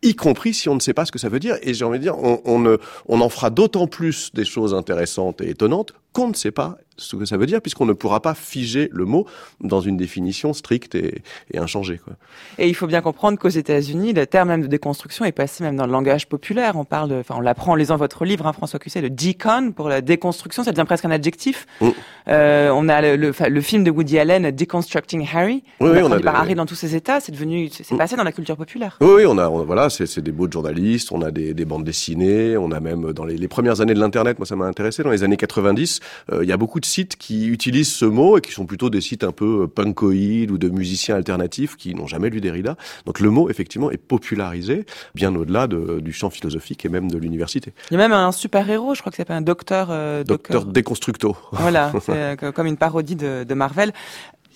[0.03, 1.57] y compris si on ne sait pas ce que ça veut dire.
[1.63, 2.77] Et j'ai envie de dire, on, on,
[3.09, 7.17] on en fera d'autant plus des choses intéressantes et étonnantes qu'on ne sait pas ce
[7.17, 9.27] que ça veut dire, puisqu'on ne pourra pas figer le mot
[9.61, 11.23] dans une définition stricte et,
[11.53, 11.99] et inchangée.
[11.99, 12.15] Quoi.
[12.59, 15.77] Et il faut bien comprendre qu'aux États-Unis, le terme même de déconstruction est passé même
[15.77, 16.77] dans le langage populaire.
[16.77, 19.73] On parle, de, enfin, on l'apprend en lisant votre livre, hein, François Cusset, de decon
[19.73, 20.63] pour la déconstruction.
[20.63, 21.67] Ça devient presque un adjectif.
[21.81, 21.89] Mm.
[22.29, 26.13] Euh, on a le, le, le, film de Woody Allen, Deconstructing Harry, oui, oui, on
[26.13, 27.21] a par Harry dans tous ses états.
[27.21, 27.99] C'est devenu, c'est mm.
[27.99, 28.97] passé dans la culture populaire.
[29.01, 31.65] Oui, oui on a, on, voilà, c'est des beaux de journalistes, on a des, des,
[31.65, 34.67] bandes dessinées, on a même dans les, les premières années de l'internet, moi ça m'a
[34.67, 38.05] intéressé, dans les années 90, euh, il y a beaucoup de sites qui utilisent ce
[38.05, 41.77] mot et qui sont plutôt des sites un peu euh, punkoïdes ou de musiciens alternatifs
[41.77, 42.77] qui n'ont jamais lu Derrida.
[43.07, 47.19] Donc le mot, effectivement, est popularisé bien au-delà de, du champ philosophique et même de
[47.19, 47.73] l'université.
[47.91, 49.89] Il y a même un super-héros, je crois que c'est un docteur...
[49.91, 51.37] Euh, docteur Déconstructo.
[51.53, 52.13] Voilà, c'est
[52.43, 53.93] euh, comme une parodie de, de Marvel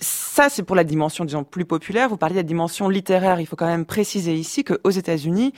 [0.01, 2.07] ça, c'est pour la dimension, disons, plus populaire.
[2.09, 3.41] Vous parliez de la dimension littéraire.
[3.41, 5.53] Il faut quand même préciser ici qu'aux États-Unis,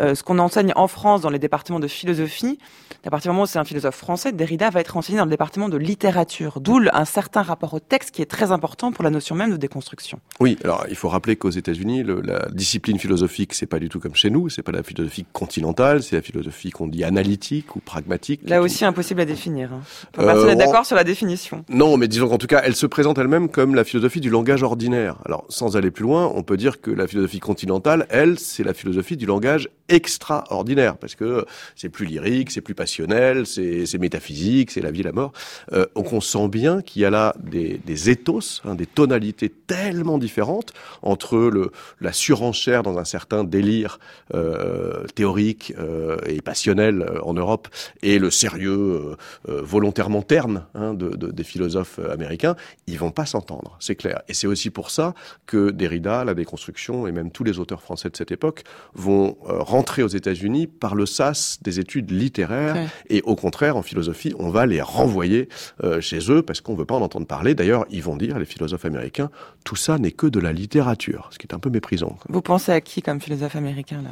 [0.00, 2.58] euh, ce qu'on enseigne en France dans les départements de philosophie,
[3.06, 5.30] à partir du moment où c'est un philosophe français, Derrida va être enseigné dans le
[5.30, 6.60] département de littérature.
[6.60, 9.56] D'où un certain rapport au texte qui est très important pour la notion même de
[9.56, 10.18] déconstruction.
[10.40, 14.14] Oui, alors il faut rappeler qu'aux États-Unis, la discipline philosophique, c'est pas du tout comme
[14.14, 14.48] chez nous.
[14.48, 18.40] C'est pas la philosophie continentale, c'est la philosophie qu'on dit analytique ou pragmatique.
[18.44, 19.72] Là aussi, impossible à définir.
[19.72, 19.82] Hein.
[20.12, 21.64] Personne n'est euh, d'accord sur la définition.
[21.68, 24.62] Non, mais disons qu'en tout cas, elle se présente elle-même comme la philosophie du langage
[24.62, 25.18] ordinaire.
[25.24, 28.74] Alors, sans aller plus loin, on peut dire que la philosophie continentale, elle, c'est la
[28.74, 31.44] philosophie du langage extraordinaire, parce que
[31.76, 35.32] c'est plus lyrique, c'est plus passionnel, c'est métaphysique, c'est la vie, la mort.
[35.72, 39.48] Euh, donc on sent bien qu'il y a là des, des ethos, hein, des tonalités
[39.48, 41.70] tellement différentes entre
[42.00, 43.98] la surenchère dans un certain délire
[44.34, 47.68] euh, théorique euh, et passionnel euh, en Europe
[48.02, 49.16] et le sérieux euh,
[49.48, 54.22] euh, volontairement terne hein, de, de, des philosophes américains, ils vont pas s'entendre, c'est clair.
[54.28, 55.14] Et c'est aussi pour ça
[55.46, 59.36] que Derrida, la déconstruction et même tous les auteurs français de cette époque vont
[59.74, 62.86] rentrer aux États-Unis par le sas des études littéraires ouais.
[63.10, 65.48] et au contraire en philosophie on va les renvoyer
[65.82, 67.56] euh, chez eux parce qu'on veut pas en entendre parler.
[67.56, 69.30] D'ailleurs ils vont dire les philosophes américains
[69.64, 72.16] tout ça n'est que de la littérature, ce qui est un peu méprisant.
[72.28, 74.10] Vous pensez à qui comme philosophe américain là?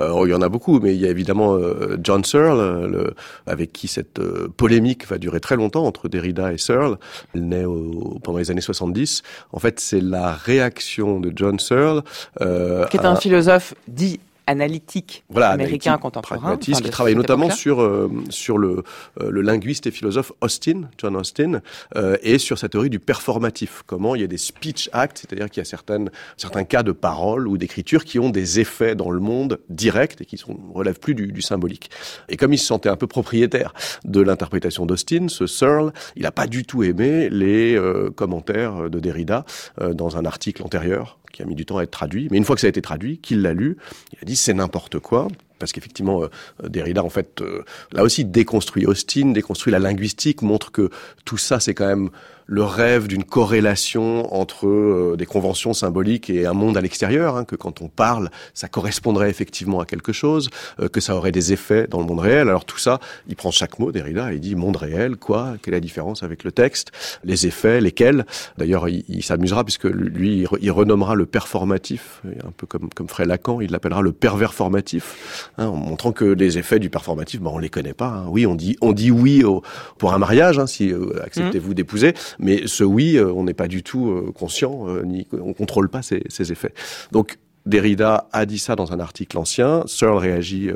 [0.00, 2.86] Euh, oh, Il y en a beaucoup, mais il y a évidemment euh, John Searle
[2.90, 3.14] le,
[3.46, 4.18] avec qui cette
[4.56, 6.96] polémique va durer très longtemps entre Derrida et Searle.
[7.34, 9.22] Elle naît au, pendant les années 70.
[9.52, 12.02] En fait c'est la réaction de John Searle
[12.38, 13.16] qui est un à...
[13.16, 16.38] philosophe dit analytique voilà, américain contemporain.
[16.42, 18.82] Enfin, qui travaille notamment sur euh, sur le
[19.20, 21.60] euh, le linguiste et philosophe Austin, John Austin,
[21.96, 23.82] euh, et sur sa théorie du performatif.
[23.86, 26.92] Comment il y a des speech acts, c'est-à-dire qu'il y a certaines certains cas de
[26.92, 31.00] parole ou d'écriture qui ont des effets dans le monde direct et qui sont relèvent
[31.00, 31.90] plus du, du symbolique.
[32.28, 33.74] Et comme il se sentait un peu propriétaire
[34.04, 37.78] de l'interprétation d'Austin, ce Searle, il n'a pas du tout aimé les
[38.16, 39.44] commentaires de Derrida
[39.80, 42.54] dans un article antérieur qui a mis du temps à être traduit, mais une fois
[42.54, 43.76] que ça a été traduit, qu'il l'a lu,
[44.12, 48.24] il a dit c'est n'importe quoi, parce qu'effectivement, euh, Derrida, en fait, euh, là aussi,
[48.24, 50.90] déconstruit Austin, déconstruit la linguistique, montre que
[51.24, 52.10] tout ça, c'est quand même
[52.46, 57.44] le rêve d'une corrélation entre euh, des conventions symboliques et un monde à l'extérieur, hein,
[57.44, 60.50] que quand on parle, ça correspondrait effectivement à quelque chose,
[60.80, 62.48] euh, que ça aurait des effets dans le monde réel.
[62.48, 65.74] Alors tout ça, il prend chaque mot, Derrida, et il dit monde réel, quoi Quelle
[65.74, 66.92] est la différence avec le texte
[67.24, 68.26] Les effets, lesquels?
[68.58, 73.60] D'ailleurs, il, s'amusera puisque lui, il, renommera le performatif, un peu comme, comme ferait Lacan,
[73.60, 77.58] il l'appellera le pervers formatif, hein, en montrant que les effets du performatif, ben, on
[77.58, 78.08] les connaît pas.
[78.08, 78.24] Hein.
[78.28, 79.62] Oui, on dit, on dit oui au,
[79.98, 83.68] pour un mariage, hein, si euh, acceptez-vous d'épouser, mais ce oui, euh, on n'est pas
[83.68, 86.74] du tout euh, conscient, euh, ni on contrôle pas ses effets.
[87.10, 89.84] Donc Derrida a dit ça dans un article ancien.
[89.86, 90.70] Searle réagit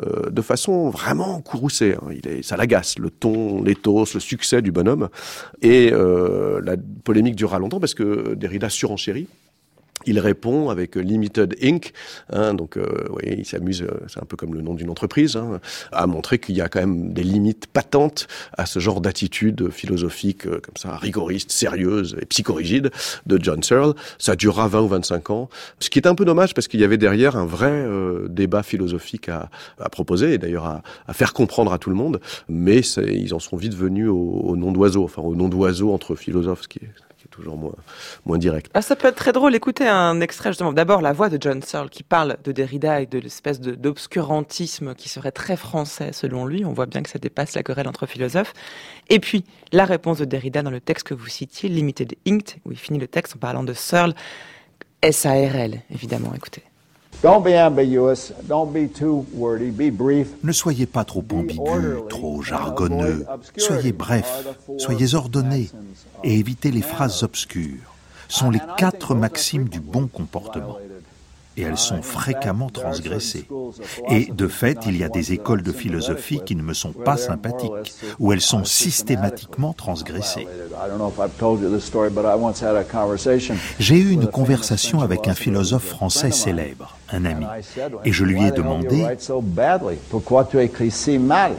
[0.00, 1.96] de façon vraiment courroucée.
[2.00, 2.08] Hein.
[2.12, 5.10] Il est, ça l'agace, le ton, l'éthos, le succès du bonhomme.
[5.60, 9.28] Et la polémique durera longtemps parce que Derrida surenchérit
[10.06, 11.92] il répond avec Limited Inc.
[12.32, 15.36] Hein, donc, euh, oui, il s'amuse, euh, c'est un peu comme le nom d'une entreprise,
[15.36, 15.60] hein,
[15.92, 20.46] à montrer qu'il y a quand même des limites patentes à ce genre d'attitude philosophique
[20.46, 22.90] euh, comme ça, rigoriste, sérieuse et psychorigide
[23.26, 23.94] de John Searle.
[24.18, 26.84] Ça durera 20 ou 25 ans, ce qui est un peu dommage parce qu'il y
[26.84, 31.32] avait derrière un vrai euh, débat philosophique à, à proposer et d'ailleurs à, à, faire
[31.32, 32.20] comprendre à tout le monde.
[32.48, 36.14] Mais ils en sont vite venus au, au nom d'oiseau, enfin au nom d'oiseau entre
[36.14, 37.09] philosophes, ce qui est
[37.40, 37.74] toujours
[38.24, 38.70] moins, direct.
[38.74, 39.54] Ah, ça peut être très drôle.
[39.54, 40.72] Écoutez un extrait justement.
[40.72, 45.08] D'abord, la voix de John Searle qui parle de Derrida et de l'espèce d'obscurantisme qui
[45.08, 46.64] serait très français selon lui.
[46.64, 48.52] On voit bien que ça dépasse la querelle entre philosophes.
[49.08, 52.72] Et puis, la réponse de Derrida dans le texte que vous citiez, Limited Inked, où
[52.72, 54.14] il finit le texte en parlant de Searle.
[55.02, 56.32] S-A-R-L, évidemment.
[56.34, 56.62] Écoutez.
[60.42, 61.60] Ne soyez pas trop ambigu,
[62.08, 63.26] trop jargonneux.
[63.58, 64.46] Soyez bref,
[64.78, 65.70] soyez ordonné
[66.24, 67.94] et évitez les phrases obscures.
[68.28, 70.78] Sont les quatre maximes du bon comportement
[71.56, 73.46] et elles sont fréquemment transgressées.
[74.08, 77.16] Et de fait, il y a des écoles de philosophie qui ne me sont pas
[77.16, 80.46] sympathiques, où elles sont systématiquement transgressées.
[83.78, 87.46] J'ai eu une conversation avec un philosophe français célèbre, un ami,
[88.04, 89.06] et je lui ai demandé
[90.10, 91.52] pourquoi tu écris si mal?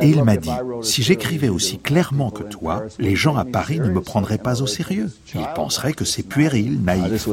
[0.00, 0.50] Et il m'a dit,
[0.82, 4.66] si j'écrivais aussi clairement que toi, les gens à Paris ne me prendraient pas au
[4.66, 5.10] sérieux.
[5.34, 7.28] Ils penseraient que c'est puéril, naïf.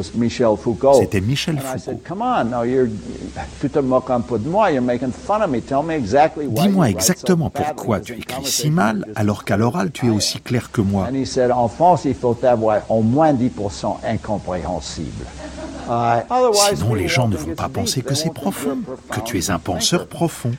[0.99, 2.03] C'était Michel Foucault.
[6.47, 10.81] Dis-moi exactement pourquoi tu écris si mal, alors qu'à l'oral tu es aussi clair que
[10.81, 11.09] moi.
[11.53, 15.25] En France, il faut avoir au moins 10% incompréhensible.
[16.75, 18.79] Sinon, les gens ne vont pas penser que c'est profond,
[19.11, 20.51] que tu es un penseur profond.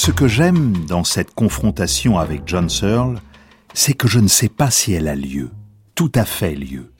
[0.00, 3.20] Ce que j'aime dans cette confrontation avec John Searle,
[3.74, 5.50] c'est que je ne sais pas si elle a lieu,
[5.96, 6.92] tout à fait lieu,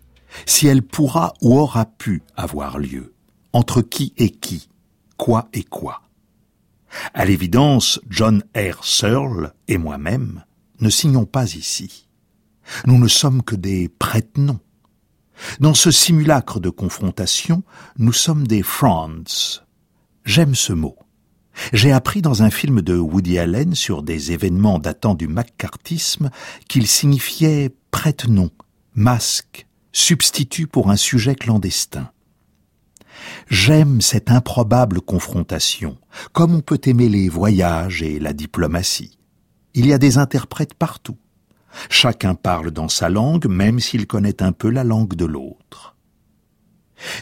[0.47, 3.15] si elle pourra ou aura pu avoir lieu,
[3.53, 4.69] entre qui et qui,
[5.17, 6.03] quoi et quoi.
[7.15, 8.85] À l'évidence, John R.
[8.85, 10.45] Searle et moi-même
[10.81, 12.09] ne signons pas ici.
[12.85, 14.59] Nous ne sommes que des prête-noms.
[15.61, 17.63] Dans ce simulacre de confrontation,
[17.97, 19.63] nous sommes des fronts.
[20.25, 20.99] J'aime ce mot.
[21.73, 26.31] J'ai appris dans un film de Woody Allen sur des événements datant du macartisme
[26.69, 28.51] qu'il signifiait prête-nom,
[28.95, 32.11] masque, substitut pour un sujet clandestin.
[33.49, 35.99] J'aime cette improbable confrontation,
[36.33, 39.19] comme on peut aimer les voyages et la diplomatie.
[39.75, 41.17] Il y a des interprètes partout.
[41.91, 45.97] Chacun parle dans sa langue, même s'il connaît un peu la langue de l'autre.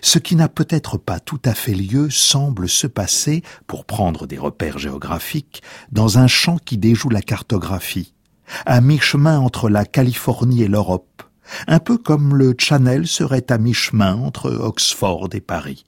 [0.02, 4.38] Ce qui n'a peut-être pas tout à fait lieu semble se passer, pour prendre des
[4.38, 5.62] repères géographiques,
[5.92, 8.14] dans un champ qui déjoue la cartographie,
[8.64, 11.22] à mi-chemin entre la Californie et l'Europe,
[11.66, 15.84] un peu comme le Channel serait à mi-chemin entre Oxford et Paris.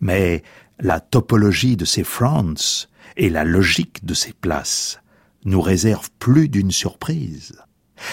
[0.00, 0.42] Mais
[0.80, 5.00] la topologie de ces fronts et la logique de ces places
[5.44, 7.56] nous réservent plus d'une surprise.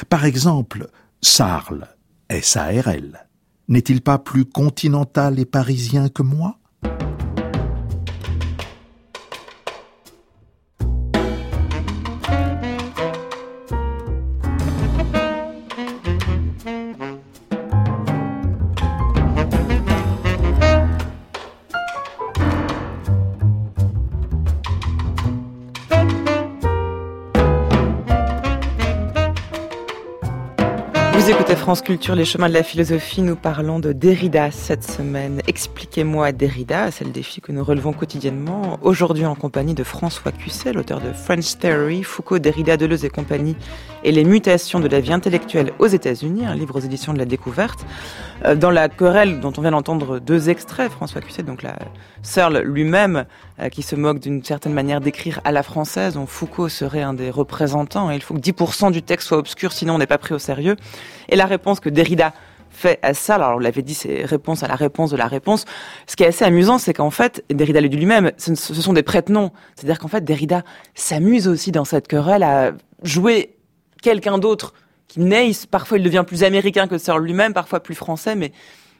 [0.09, 0.89] Par exemple,
[1.21, 1.87] Sarl,
[2.29, 3.27] S-A-R-L,
[3.67, 6.57] n'est-il pas plus continental et parisien que moi?
[31.61, 35.43] France Culture, les chemins de la philosophie, nous parlons de Derrida cette semaine.
[35.45, 38.79] Expliquez-moi Derrida, c'est le défi que nous relevons quotidiennement.
[38.81, 43.55] Aujourd'hui en compagnie de François Cusset, l'auteur de French Theory, Foucault, Derrida, Deleuze et compagnie,
[44.03, 47.25] et les mutations de la vie intellectuelle aux États-Unis, un livre aux éditions de la
[47.25, 47.85] découverte.
[48.43, 51.77] Euh, dans la querelle dont on vient d'entendre deux extraits, François Cusset, donc la
[52.23, 53.25] Searle lui-même,
[53.69, 57.29] qui se moque d'une certaine manière d'écrire à la française, dont Foucault serait un des
[57.29, 60.39] représentants, il faut que 10% du texte soit obscur, sinon on n'est pas pris au
[60.39, 60.75] sérieux.
[61.29, 62.33] Et la réponse que Derrida
[62.69, 65.65] fait à ça, alors on l'avait dit, c'est réponse à la réponse de la réponse.
[66.07, 69.03] Ce qui est assez amusant, c'est qu'en fait, Derrida le dit lui-même, ce sont des
[69.03, 69.51] prête-noms.
[69.75, 70.63] C'est-à-dire qu'en fait, Derrida
[70.95, 72.71] s'amuse aussi dans cette querelle à
[73.03, 73.57] jouer
[74.01, 74.73] quelqu'un d'autre
[75.07, 75.51] qui naît.
[75.69, 78.51] Parfois, il devient plus américain que Searle lui-même, parfois plus français, mais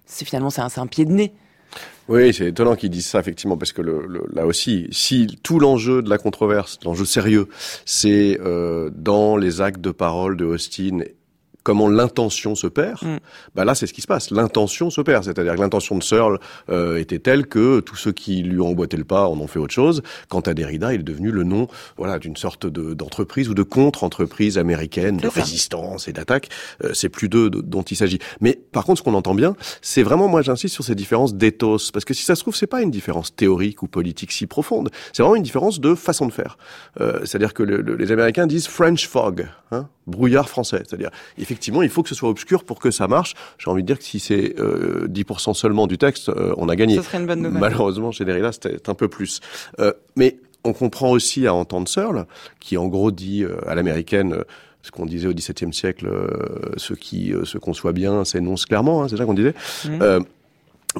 [0.06, 1.34] c'est finalement c'est un, un pied de nez.
[2.12, 6.02] Oui, c'est étonnant qu'ils disent ça effectivement parce que le, là aussi, si tout l'enjeu
[6.02, 7.48] de la controverse, l'enjeu sérieux,
[7.86, 11.04] c'est euh, dans les actes de parole de Austin
[11.64, 13.18] comment l'intention se perd, mm.
[13.56, 14.32] bah là c'est ce qui se passe.
[14.32, 18.42] L'intention se perd, c'est-à-dire que l'intention de Searle euh, était telle que tous ceux qui
[18.44, 20.02] lui ont emboîté le pas en ont fait autre chose.
[20.30, 24.58] Quant à Derrida, il est devenu le nom, voilà, d'une sorte d'entreprise ou de contre-entreprise
[24.58, 26.50] américaine de résistance et d'attaque.
[26.84, 28.20] Euh, c'est plus d'eux dont il s'agit.
[28.40, 31.92] Mais par contre, ce qu'on entend bien, c'est vraiment, moi j'insiste sur ces différences d'éthos,
[31.92, 34.90] parce que si ça se trouve, c'est pas une différence théorique ou politique si profonde.
[35.14, 36.58] C'est vraiment une différence de façon de faire.
[37.00, 40.84] Euh, c'est-à-dire que les Américains disent French fog, hein, brouillard français.
[40.88, 41.12] C'est-à-dire,
[41.52, 43.34] effectivement, il faut que ce soit obscur pour que ça marche.
[43.58, 46.76] J'ai envie de dire que si c'est euh, 10% seulement du texte, euh, on a
[46.76, 46.96] gagné.
[46.96, 47.60] Ce serait une bonne nouvelle.
[47.60, 49.42] Malheureusement, chez Derrida, c'était un peu plus.
[49.80, 52.26] Euh, mais on comprend aussi à entendre Searle,
[52.60, 54.38] qui en gros dit euh, à l'américaine
[54.82, 56.10] ce qu'on disait au XVIIe siècle,
[56.76, 59.54] ce qui se conçoit bien s'énonce clairement, hein, c'est ça qu'on disait.
[59.86, 60.24] Mmh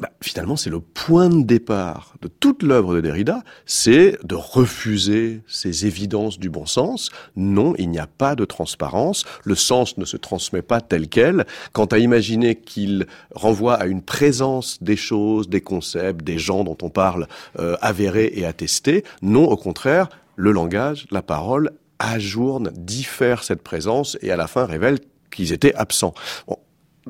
[0.00, 5.42] bah, finalement, c'est le point de départ de toute l'œuvre de Derrida, c'est de refuser
[5.46, 7.10] ces évidences du bon sens.
[7.36, 11.46] Non, il n'y a pas de transparence, le sens ne se transmet pas tel quel.
[11.72, 16.78] Quant à imaginer qu'il renvoie à une présence des choses, des concepts, des gens dont
[16.80, 17.26] on parle
[17.58, 24.16] euh, avérés et attestés, non, au contraire, le langage, la parole ajourne, diffère cette présence
[24.22, 26.14] et à la fin révèle qu'ils étaient absents.
[26.46, 26.56] Bon,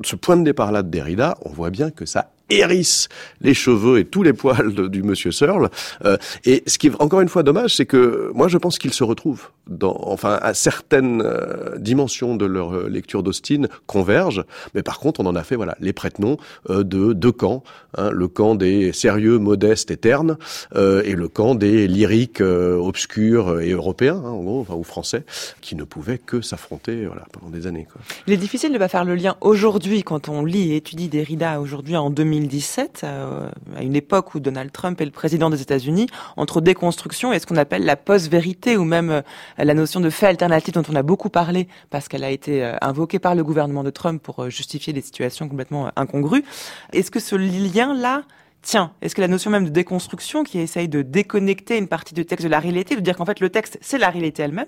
[0.03, 3.09] ce point de départ-là de Derrida, on voit bien que ça hérisse
[3.41, 5.69] les cheveux et tous les poils du monsieur Searle.
[6.05, 8.93] Euh, et ce qui est encore une fois dommage, c'est que moi je pense qu'ils
[8.93, 14.43] se retrouvent dans, enfin, à certaines euh, dimensions de leur euh, lecture d'Austin convergent.
[14.75, 16.37] Mais par contre, on en a fait voilà les prête-noms
[16.69, 17.63] de deux camps,
[17.97, 20.37] hein, le camp des sérieux, modestes et ternes,
[20.75, 25.23] et le camp des lyriques obscurs et européens, hein, en gros, enfin, ou français,
[25.61, 27.87] qui ne pouvaient que s'affronter voilà pendant des années.
[27.91, 28.01] Quoi.
[28.27, 31.59] Il est difficile de pas faire le lien aujourd'hui quand on lit et étudie Derrida
[31.59, 35.61] aujourd'hui en 2000 2017, euh, à une époque où Donald Trump est le président des
[35.61, 39.21] États-Unis, entre déconstruction et ce qu'on appelle la post-vérité ou même euh,
[39.57, 42.75] la notion de fait alternatif dont on a beaucoup parlé parce qu'elle a été euh,
[42.81, 46.43] invoquée par le gouvernement de Trump pour justifier des situations complètement incongrues.
[46.91, 48.23] Est-ce que ce lien-là
[48.63, 52.25] Tiens, est-ce que la notion même de déconstruction qui essaye de déconnecter une partie du
[52.25, 54.67] texte de la réalité, de dire qu'en fait le texte c'est la réalité elle-même,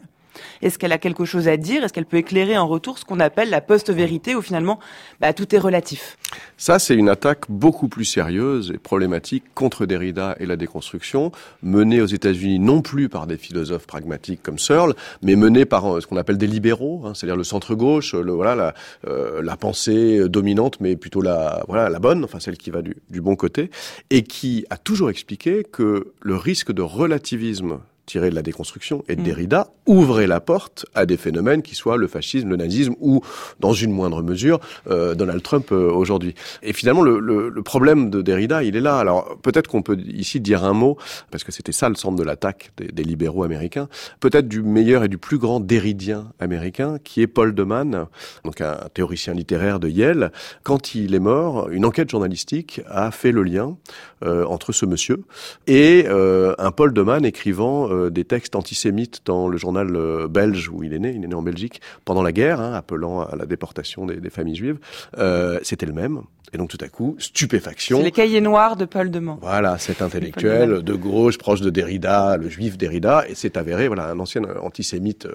[0.61, 1.83] est-ce qu'elle a quelque chose à dire?
[1.83, 4.79] Est-ce qu'elle peut éclairer en retour ce qu'on appelle la post-vérité où finalement
[5.19, 6.17] bah, tout est relatif?
[6.57, 11.31] Ça, c'est une attaque beaucoup plus sérieuse et problématique contre Derrida et la déconstruction,
[11.61, 16.01] menée aux États-Unis non plus par des philosophes pragmatiques comme Searle, mais menée par euh,
[16.01, 18.73] ce qu'on appelle des libéraux, hein, c'est-à-dire le centre-gauche, voilà, la,
[19.07, 21.63] euh, la, pensée dominante, mais plutôt la,
[21.99, 23.69] bonne, enfin celle qui va du bon côté,
[24.09, 29.15] et qui a toujours expliqué que le risque de relativisme tiré de la déconstruction et
[29.15, 29.23] de mm.
[29.23, 33.21] Derrida, ouvrait la porte à des phénomènes qui soient le fascisme, le nazisme ou,
[33.59, 36.35] dans une moindre mesure, euh, Donald Trump euh, aujourd'hui.
[36.63, 38.97] Et finalement, le, le, le, problème de Derrida, il est là.
[38.97, 40.97] Alors peut-être qu'on peut ici dire un mot,
[41.31, 43.87] parce que c'était ça le centre de l'attaque des, des, libéraux américains,
[44.19, 48.07] peut-être du meilleur et du plus grand déridien américain, qui est Paul Deman,
[48.43, 50.31] donc un théoricien littéraire de Yale.
[50.63, 53.77] Quand il est mort, une enquête journalistique a fait le lien
[54.23, 55.23] euh, entre ce monsieur
[55.67, 60.69] et euh, un Paul Deman écrivant euh, des textes antisémites dans le journal euh, belge
[60.69, 63.35] où il est né, il est né en Belgique, pendant la guerre, hein, appelant à
[63.35, 64.77] la déportation des, des familles juives.
[65.17, 66.21] Euh, C'était le même.
[66.53, 67.97] Et donc tout à coup, stupéfaction.
[67.97, 69.39] C'est les cahiers noirs de Paul Deman.
[69.41, 74.09] Voilà, cet intellectuel de gauche, proche de Derrida, le juif Derrida, et c'est avéré, voilà,
[74.09, 75.27] un ancien antisémite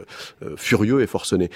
[0.57, 1.51] furieux et forcené.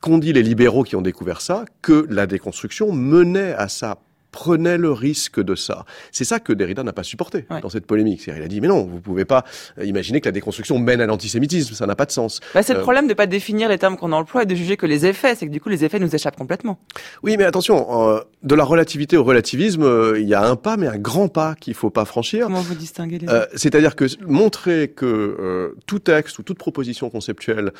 [0.00, 1.64] Qu'ont dit les libéraux qui ont découvert ça?
[1.82, 3.98] Que la déconstruction menait à ça
[4.30, 5.84] prenait le risque de ça.
[6.12, 8.24] C'est ça que Derrida n'a pas supporté dans cette polémique.
[8.26, 9.44] Il a dit mais non, vous pouvez pas
[9.78, 12.40] euh, imaginer que la déconstruction mène à l'antisémitisme, ça n'a pas de sens.
[12.54, 14.76] Bah, c'est le euh, problème de pas définir les termes qu'on emploie et de juger
[14.76, 16.78] que les effets, c'est que du coup les effets nous échappent complètement.
[17.22, 20.86] Oui, mais attention, euh, de la relativité au relativisme, il y a un pas, mais
[20.86, 22.46] un grand pas qu'il faut pas franchir.
[22.46, 27.72] Comment vous distinguez les C'est-à-dire que montrer que tout texte ou toute proposition conceptuelle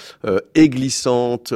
[0.55, 1.55] est glissante,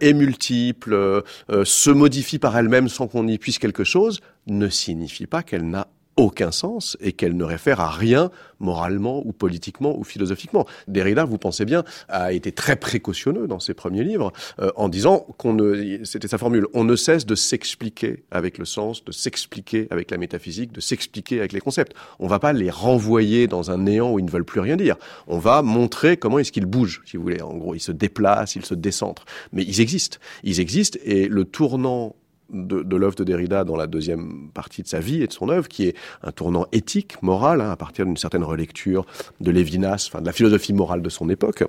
[0.00, 1.22] est multiple,
[1.64, 5.88] se modifie par elle-même sans qu'on y puisse quelque chose, ne signifie pas qu'elle n'a
[6.16, 8.30] aucun sens et qu'elle ne réfère à rien
[8.60, 10.66] moralement ou politiquement ou philosophiquement.
[10.88, 15.26] Derrida, vous pensez bien, a été très précautionneux dans ses premiers livres euh, en disant
[15.38, 19.88] qu'on ne, c'était sa formule, on ne cesse de s'expliquer avec le sens, de s'expliquer
[19.90, 21.94] avec la métaphysique, de s'expliquer avec les concepts.
[22.18, 24.96] On va pas les renvoyer dans un néant où ils ne veulent plus rien dire.
[25.26, 27.42] On va montrer comment est-ce qu'ils bougent, si vous voulez.
[27.42, 29.24] En gros, ils se déplacent, ils se décentrent.
[29.52, 30.18] Mais ils existent.
[30.44, 32.14] Ils existent et le tournant
[32.50, 35.68] de, l'œuvre de Derrida dans la deuxième partie de sa vie et de son œuvre,
[35.68, 39.06] qui est un tournant éthique, moral, hein, à partir d'une certaine relecture
[39.40, 41.64] de Lévinas, enfin de la philosophie morale de son époque,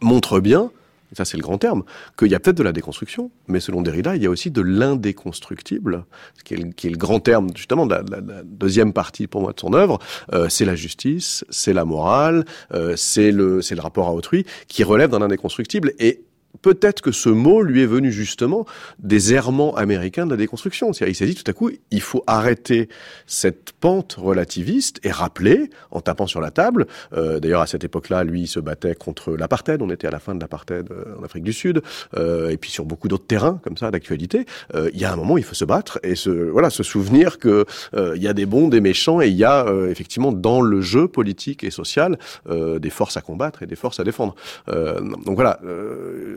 [0.00, 0.70] montre bien,
[1.12, 1.84] ça c'est le grand terme,
[2.18, 4.62] qu'il y a peut-être de la déconstruction, mais selon Derrida, il y a aussi de
[4.62, 6.04] l'indéconstructible,
[6.44, 9.60] qui, qui est, le grand terme justement de la, la, deuxième partie pour moi de
[9.60, 9.98] son œuvre,
[10.32, 14.84] euh, c'est la justice, c'est la morale, euh, c'est le, le rapport à autrui, qui
[14.84, 16.22] relève d'un indéconstructible, et
[16.60, 18.66] peut-être que ce mot lui est venu justement
[18.98, 20.92] des errements américains de la déconstruction.
[20.92, 22.88] C'est-à-dire, il s'est dit tout à coup, il faut arrêter
[23.26, 28.24] cette pente relativiste et rappeler, en tapant sur la table, euh, d'ailleurs à cette époque-là,
[28.24, 31.24] lui, il se battait contre l'apartheid, on était à la fin de l'apartheid euh, en
[31.24, 31.82] Afrique du Sud,
[32.16, 35.16] euh, et puis sur beaucoup d'autres terrains comme ça d'actualité, euh, il y a un
[35.16, 38.34] moment, il faut se battre et se, voilà, se souvenir que euh, il y a
[38.34, 42.18] des bons, des méchants, et il y a effectivement dans le jeu politique et social
[42.48, 44.34] des forces à combattre et des forces à défendre.
[44.66, 45.60] donc voilà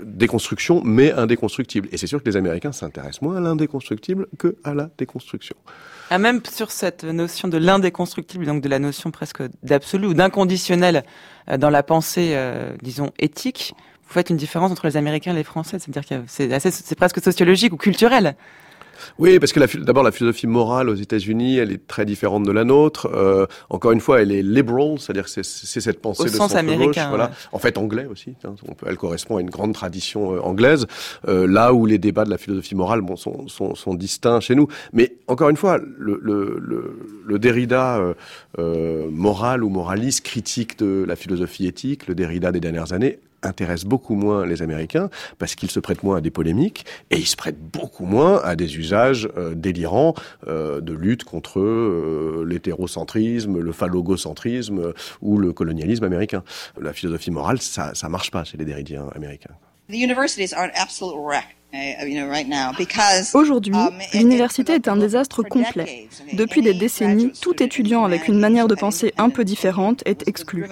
[0.06, 1.90] déconstruction, mais indéconstructible.
[1.92, 5.56] Et c'est sûr que les Américains s'intéressent moins à l'indéconstructible que à la déconstruction.
[6.12, 11.04] Ah, même sur cette notion de l'indéconstructible, donc de la notion presque d'absolu ou d'inconditionnel
[11.50, 13.74] euh, dans la pensée, euh, disons, éthique,
[14.08, 17.74] vous faites une différence entre les Américains et les Français, c'est-à-dire que c'est presque sociologique
[17.74, 18.36] ou culturel.
[19.20, 22.64] Oui, parce que d'abord la philosophie morale aux États-Unis, elle est très différente de la
[22.64, 23.10] nôtre.
[23.14, 26.56] Euh, encore une fois, elle est liberal, c'est-à-dire que c'est cette pensée Au de sens
[26.56, 27.10] américain.
[27.10, 27.32] Voilà.
[27.52, 28.36] En fait, anglais aussi.
[28.44, 30.88] Hein, elle correspond à une grande tradition euh, anglaise.
[31.28, 34.56] Euh, là où les débats de la philosophie morale, bon, sont, sont, sont distincts chez
[34.56, 34.68] nous.
[34.94, 38.02] Mais encore une fois, le, le, le, le Derrida
[38.58, 44.16] moral ou moraliste critique de la philosophie éthique, le Derrida des dernières années, intéresse beaucoup
[44.16, 47.60] moins les Américains parce qu'ils se prêtent moins à des polémiques et ils se prêtent
[47.60, 50.14] beaucoup moins à des usages euh, délirants
[50.48, 56.44] euh, de lutte contre euh, l'hétérocentrisme, le phallogocentrisme ou le colonialisme américain.
[56.80, 59.56] La philosophie morale, ça, ça marche pas chez les déridiens américains.
[59.90, 61.55] The universities are an absolute wreck.
[63.34, 63.74] Aujourd'hui,
[64.14, 66.08] l'université est un désastre complet.
[66.34, 70.66] Depuis des décennies, tout étudiant avec une manière de penser un peu différente est exclu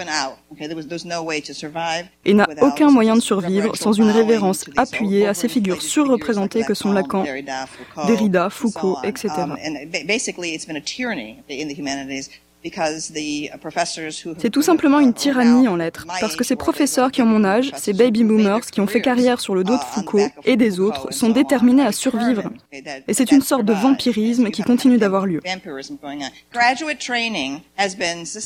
[2.26, 6.74] et n'a aucun moyen de survivre sans une révérence appuyée à ces figures surreprésentées que
[6.74, 7.24] sont Lacan,
[8.08, 9.30] Derrida, Foucault, etc.
[14.38, 17.72] C'est tout simplement une tyrannie en lettres, parce que ces professeurs qui ont mon âge,
[17.76, 20.80] ces baby boomers qui ont fait carrière sur le dos de uh, Foucault et des
[20.80, 22.50] autres, sont déterminés à survivre.
[23.08, 25.42] Et c'est une sorte de vampirisme qui continue d'avoir lieu.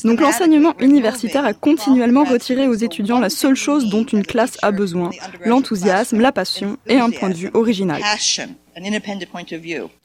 [0.04, 4.72] Donc l'enseignement universitaire a continuellement retiré aux étudiants la seule chose dont une classe a
[4.72, 5.10] besoin,
[5.44, 8.02] l'enthousiasme, la passion et un point de vue original.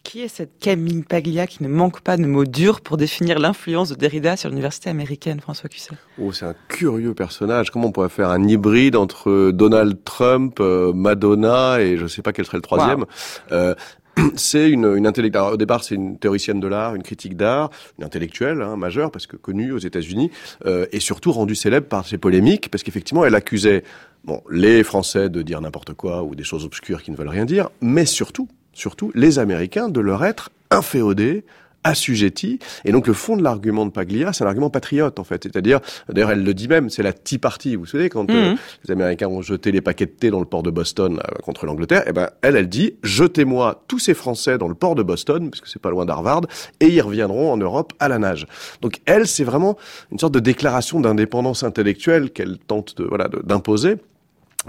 [0.04, 3.90] Qui est cette Camille Paglia qui ne manque pas de mots durs pour définir l'influence
[3.90, 5.96] de Derrida sur l'université américaine, François Cusset?
[6.20, 7.72] Oh, c'est un curieux personnage.
[7.72, 12.22] Comment on pourrait faire un hybride entre Donald Trump, euh, Madonna et je ne sais
[12.22, 13.06] pas quel serait le troisième
[13.52, 13.76] euh,
[14.36, 15.54] c'est une, une intellectuelle.
[15.54, 19.28] Au départ, c'est une théoricienne de l'art, une critique d'art, une intellectuelle hein, majeure, parce
[19.28, 20.32] que connue aux États-Unis,
[20.66, 23.84] euh, et surtout rendue célèbre par ses polémiques, parce qu'effectivement, elle accusait
[24.24, 27.46] bon les Français de dire n'importe quoi ou des choses obscures qui ne veulent rien
[27.46, 31.44] dire, mais surtout, surtout les Américains de leur être inféodés,
[31.84, 32.60] assujettis.
[32.86, 35.44] Et donc le fond de l'argument de Paglia, c'est un argument patriote en fait.
[35.44, 37.76] C'est-à-dire, d'ailleurs elle le dit même, c'est la Tea Party.
[37.76, 38.58] Vous vous souvenez quand euh, mhm.
[38.86, 41.66] les Américains ont jeté les paquets de thé dans le port de Boston euh, contre
[41.66, 45.50] l'Angleterre, eh ben elle, elle dit, jetez-moi tous ces Français dans le port de Boston,
[45.50, 46.42] parce que c'est pas loin d'Harvard,
[46.80, 48.48] et ils reviendront en Europe à la nage.
[48.82, 49.78] Donc elle, c'est vraiment
[50.12, 53.98] une sorte de déclaration d'indépendance intellectuelle qu'elle tente de voilà d'imposer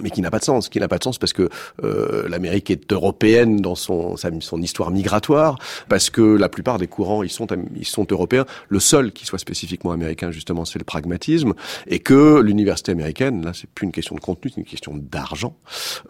[0.02, 1.48] mais qui n'a pas de sens, qui n'a pas de sens parce que
[1.82, 7.22] euh, l'Amérique est européenne dans son son histoire migratoire, parce que la plupart des courants
[7.22, 8.46] ils sont ils sont européens.
[8.68, 11.54] Le seul qui soit spécifiquement américain justement, c'est le pragmatisme,
[11.86, 15.56] et que l'université américaine, là, c'est plus une question de contenu, c'est une question d'argent,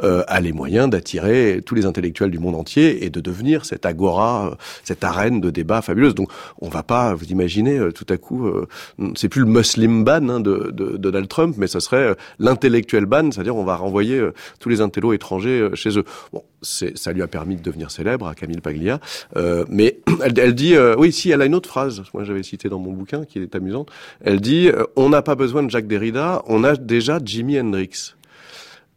[0.02, 3.86] euh, a les moyens d'attirer tous les intellectuels du monde entier et de devenir cette
[3.86, 4.54] agora, euh,
[4.84, 6.14] cette arène de débat fabuleuse.
[6.14, 6.30] Donc,
[6.60, 8.66] on va pas, vous imaginez, euh, tout à coup, euh,
[9.14, 13.06] c'est plus le muslim ban hein, de, de, de, Donald Trump, mais ce serait l'intellectuel
[13.06, 16.04] ban, c'est-à-dire on va renvoyer euh, tous les intellos étrangers euh, chez eux.
[16.32, 19.00] Bon, ça lui a permis de devenir célèbre à Camille Paglia,
[19.36, 22.68] euh, mais elle, elle dit, oui, si, elle a une autre phrase, moi j'avais cité
[22.68, 26.42] dans mon bouquin, qui est amusante, elle dit, on n'a pas besoin de Jacques Derrida,
[26.46, 28.14] on a déjà Jimi Hendrix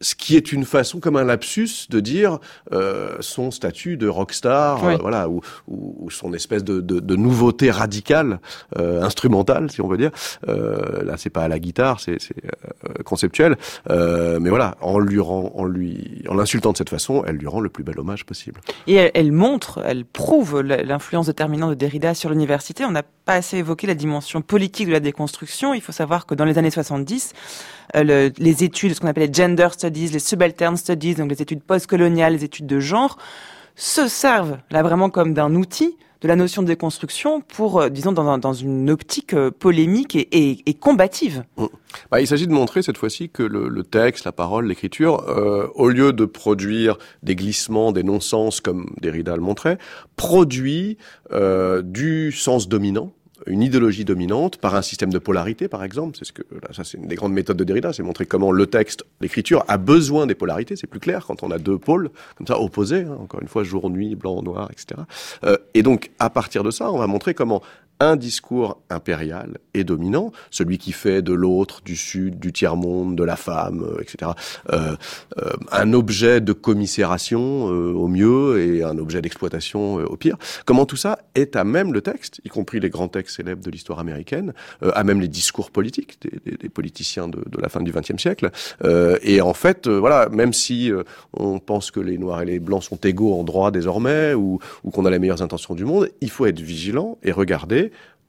[0.00, 2.38] ce qui est une façon comme un lapsus de dire
[2.72, 7.70] euh, son statut de rockstar, euh, voilà, ou, ou, son espèce de, de, de nouveauté
[7.70, 8.40] radicale,
[8.78, 10.10] euh, instrumentale, si on veut dire.
[10.48, 13.56] Euh, là, c'est pas à la guitare, c'est euh, conceptuel,
[13.90, 17.46] euh, mais voilà, en lui rend, en lui, en l'insultant de cette façon, elle lui
[17.46, 18.60] rend le plus bel hommage possible.
[18.86, 22.84] Et elle, elle montre, elle prouve l'influence déterminante de Derrida sur l'université.
[22.84, 25.74] On n'a pas assez évoqué la dimension politique de la déconstruction.
[25.74, 27.32] Il faut savoir que dans les années 70,
[27.96, 31.62] euh, les études, ce qu'on appelle les gender studies, les subaltern studies, donc les études
[31.62, 33.18] postcoloniales, les études de genre,
[33.76, 38.12] se servent là vraiment comme d'un outil de la notion de déconstruction pour, euh, disons,
[38.12, 41.44] dans, dans, une optique euh, polémique et, et, et combative.
[41.56, 41.66] Mmh.
[42.10, 45.68] Bah, il s'agit de montrer cette fois-ci que le, le, texte, la parole, l'écriture, euh,
[45.74, 49.78] au lieu de produire des glissements, des non-sens comme Derrida le montrait,
[50.16, 50.98] produit
[51.84, 53.12] du sens dominant
[53.48, 56.16] une idéologie dominante par un système de polarité, par exemple.
[56.18, 58.52] C'est ce que là, ça, c'est une des grandes méthodes de Derrida, c'est montrer comment
[58.52, 60.76] le texte, l'écriture a besoin des polarités.
[60.76, 63.02] C'est plus clair quand on a deux pôles comme ça opposés.
[63.02, 65.00] Hein, encore une fois, jour, nuit, blanc, noir, etc.
[65.44, 67.62] Euh, et donc, à partir de ça, on va montrer comment
[68.00, 73.24] un discours impérial et dominant, celui qui fait de l'autre, du sud, du tiers-monde, de
[73.24, 74.32] la femme, euh, etc.,
[74.72, 74.96] euh,
[75.38, 80.36] euh, un objet de commisération euh, au mieux et un objet d'exploitation au pire.
[80.64, 83.70] Comment tout ça est à même le texte, y compris les grands textes célèbres de
[83.70, 87.80] l'histoire américaine, à même les discours politiques des, des, des politiciens de, de, la fin
[87.80, 88.50] du XXe siècle.
[89.22, 90.90] et en fait, voilà, même si
[91.32, 94.90] on pense que les Noirs et les Blancs sont égaux en droit désormais, ou, ou
[94.90, 97.87] qu'on a les meilleures intentions du monde, il faut être vigilant et regarder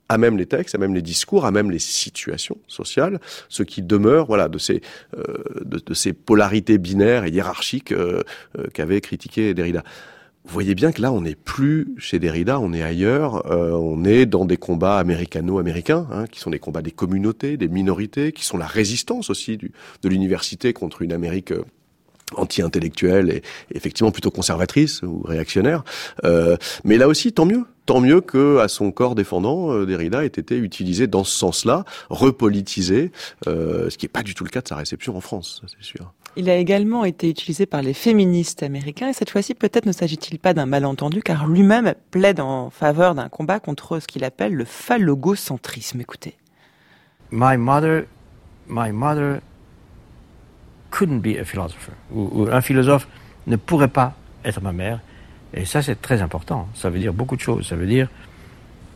[0.10, 3.82] à même les textes, à même les discours, à même les situations sociales, ce qui
[3.82, 4.82] demeure, voilà, de ces
[5.18, 8.24] euh, de, ces polarités binaires et hiérarchiques euh,
[8.58, 9.84] euh, qu'avait critiqué Derrida.
[10.46, 14.04] Vous voyez bien que là, on n'est plus chez Derrida, on est ailleurs, euh, on
[14.06, 18.46] est dans des combats américano-américains, hein, qui sont des combats des communautés, des minorités, qui
[18.46, 21.64] sont la résistance aussi du, de l'université contre une Amérique euh,
[22.36, 23.42] anti-intellectuelle et
[23.74, 25.84] effectivement plutôt conservatrice ou réactionnaire.
[26.24, 27.66] Euh, mais là aussi, tant mieux.
[27.86, 31.86] Tant mieux que à son corps défendant, euh, Derrida ait été utilisé dans ce sens-là,
[32.12, 33.12] repolitisé,
[33.48, 35.84] euh, ce qui n'est pas du tout le cas de sa réception en France, c'est
[35.84, 36.14] sûr.
[36.36, 40.38] Il a également été utilisé par les féministes américains et cette fois-ci peut-être ne s'agit-il
[40.38, 44.66] pas d'un malentendu car lui-même plaide en faveur d'un combat contre ce qu'il appelle le
[44.66, 46.00] phallogocentrisme.
[46.00, 46.36] Écoutez.
[47.32, 48.04] My mother,
[48.68, 49.40] my mother
[50.92, 51.94] couldn't be a philosopher.
[52.14, 53.08] Ou, un philosophe
[53.48, 55.00] ne pourrait pas être ma mère.
[55.54, 56.68] Et ça, c'est très important.
[56.74, 57.68] Ça veut dire beaucoup de choses.
[57.68, 58.08] Ça veut dire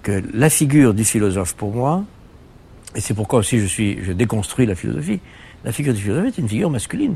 [0.04, 2.04] que la figure du philosophe pour moi,
[2.96, 5.20] et c'est pourquoi aussi je suis, je déconstruis la philosophie,
[5.64, 7.16] la figure du philosophe est une figure masculine.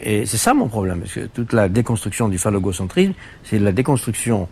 [0.00, 4.46] Et c'est ça mon problème, parce que toute la déconstruction du phallogocentrisme, c'est la déconstruction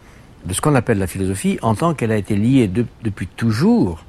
[0.46, 4.04] de ce qu'on appelle la philosophie en tant qu'elle a été liée de, depuis toujours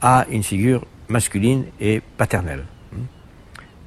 [0.00, 2.64] à une figure masculine et paternelle.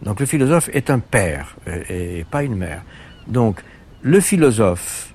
[0.05, 2.83] Donc le philosophe est un père et, et pas une mère.
[3.27, 3.61] Donc
[4.01, 5.13] le philosophe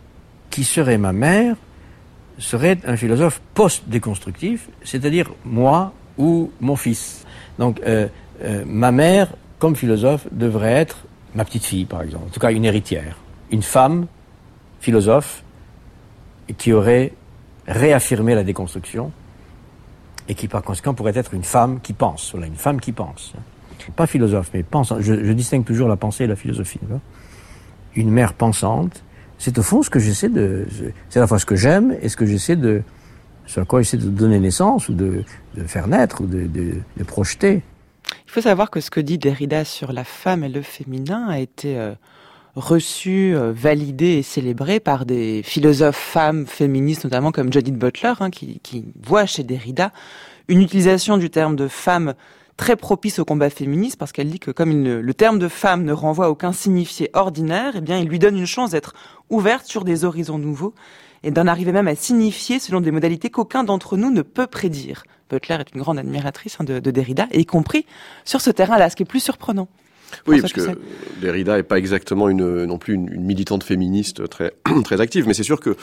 [0.50, 1.56] qui serait ma mère
[2.38, 7.24] serait un philosophe post-déconstructif, c'est-à-dire moi ou mon fils.
[7.58, 8.08] Donc euh,
[8.42, 9.28] euh, ma mère,
[9.58, 10.98] comme philosophe, devrait être
[11.34, 13.16] ma petite fille, par exemple, en tout cas une héritière,
[13.50, 14.06] une femme
[14.80, 15.44] philosophe
[16.58, 17.12] qui aurait
[17.68, 19.12] réaffirmé la déconstruction
[20.28, 23.34] et qui par conséquent pourrait être une femme qui pense, voilà, une femme qui pense
[23.96, 25.00] pas philosophe, mais pensant.
[25.00, 26.80] Je, distingue toujours la pensée et la philosophie.
[27.96, 29.04] Une mère pensante,
[29.38, 30.66] c'est au fond ce que j'essaie de.
[31.08, 32.82] C'est à la fois ce que j'aime et ce que j'essaie de.
[33.46, 35.24] Ce à quoi j'essaie de donner naissance ou de,
[35.56, 37.62] de faire naître ou de, de, de, projeter.
[38.26, 41.40] Il faut savoir que ce que dit Derrida sur la femme et le féminin a
[41.40, 41.94] été euh,
[42.54, 48.30] reçu, euh, validé et célébré par des philosophes femmes féministes, notamment comme Judith Butler, hein,
[48.30, 49.92] qui, qui voit chez Derrida
[50.50, 52.14] une utilisation du terme de femme
[52.56, 55.48] très propice au combat féministe parce qu'elle dit que comme il ne, le terme de
[55.48, 58.94] femme ne renvoie à aucun signifié ordinaire, eh bien, il lui donne une chance d'être
[59.28, 60.74] ouverte sur des horizons nouveaux
[61.22, 65.04] et d'en arriver même à signifier selon des modalités qu'aucun d'entre nous ne peut prédire.
[65.28, 67.86] Butler est une grande admiratrice hein, de, de Derrida, et y compris
[68.24, 69.68] sur ce terrain-là, ce qui est plus surprenant.
[70.26, 70.78] Oui, parce que
[71.20, 74.52] Derrida n'est pas exactement une, non plus une, une militante féministe très,
[74.84, 75.76] très active, mais c'est sûr que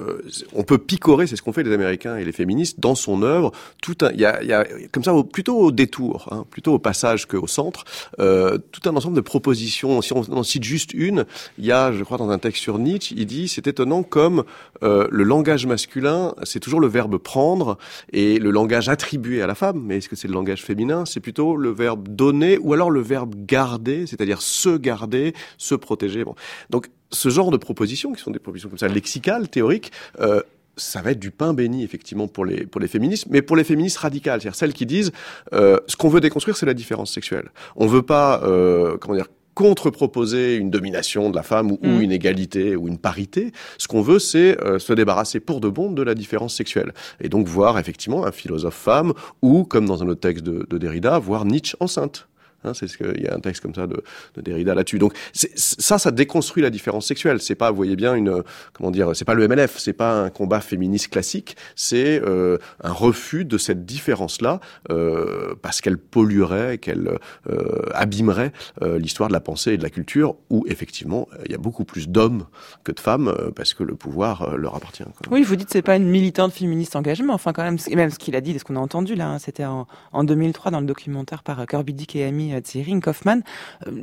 [0.00, 0.22] euh,
[0.52, 3.52] on peut picorer, c'est ce qu'ont fait les Américains et les féministes dans son œuvre.
[3.82, 6.78] Tout il y a, y a, comme ça, au, plutôt au détour, hein, plutôt au
[6.78, 7.84] passage qu'au centre,
[8.18, 10.02] euh, tout un ensemble de propositions.
[10.02, 11.24] Si on en cite juste une,
[11.58, 14.44] il y a, je crois, dans un texte sur Nietzsche, il dit c'est étonnant comme
[14.82, 17.78] euh, le langage masculin, c'est toujours le verbe prendre
[18.12, 19.80] et le langage attribué à la femme.
[19.84, 21.04] Mais est-ce que c'est le langage féminin?
[21.04, 26.24] C'est plutôt le verbe donner ou alors le verbe garder, c'est-à-dire se garder, se protéger.
[26.24, 26.34] Bon.
[26.70, 30.42] Donc ce genre de propositions, qui sont des propositions comme ça, lexicales, théoriques, euh,
[30.76, 33.64] ça va être du pain béni effectivement pour les pour les féministes, mais pour les
[33.64, 35.12] féministes radicales, c'est-à-dire celles qui disent
[35.52, 37.50] euh, ce qu'on veut déconstruire, c'est la différence sexuelle.
[37.76, 41.96] On veut pas euh, comment dire contre-proposer une domination de la femme ou, mmh.
[41.96, 43.52] ou, une égalité ou une parité.
[43.78, 46.92] Ce qu'on veut, c'est euh, se débarrasser pour de bon de la différence sexuelle.
[47.20, 49.12] Et donc voir effectivement un philosophe femme
[49.42, 52.26] ou, comme dans un autre texte de, de Derrida, voir Nietzsche enceinte.
[52.64, 54.02] Hein, c'est ce qu'il y a un texte comme ça de,
[54.36, 54.98] de Derrida là-dessus.
[54.98, 57.40] Donc ça, ça déconstruit la différence sexuelle.
[57.40, 58.42] C'est pas, vous voyez bien, une
[58.72, 61.56] comment dire, c'est pas le MLF, c'est pas un combat féministe classique.
[61.76, 64.60] C'est euh, un refus de cette différence-là
[64.90, 67.18] euh, parce qu'elle polluerait, qu'elle
[67.50, 68.52] euh, abîmerait
[68.82, 72.08] l'histoire de la pensée et de la culture, où effectivement il y a beaucoup plus
[72.08, 72.46] d'hommes
[72.84, 75.04] que de femmes parce que le pouvoir leur appartient.
[75.30, 77.34] Oui, vous dites c'est pas une militante féministe engagement.
[77.34, 79.64] Enfin, quand même, même ce qu'il a dit, ce qu'on a entendu là, hein, c'était
[79.64, 83.40] en, en 2003 dans le documentaire par Kirby Dick et Amy Tsering, Kaufman,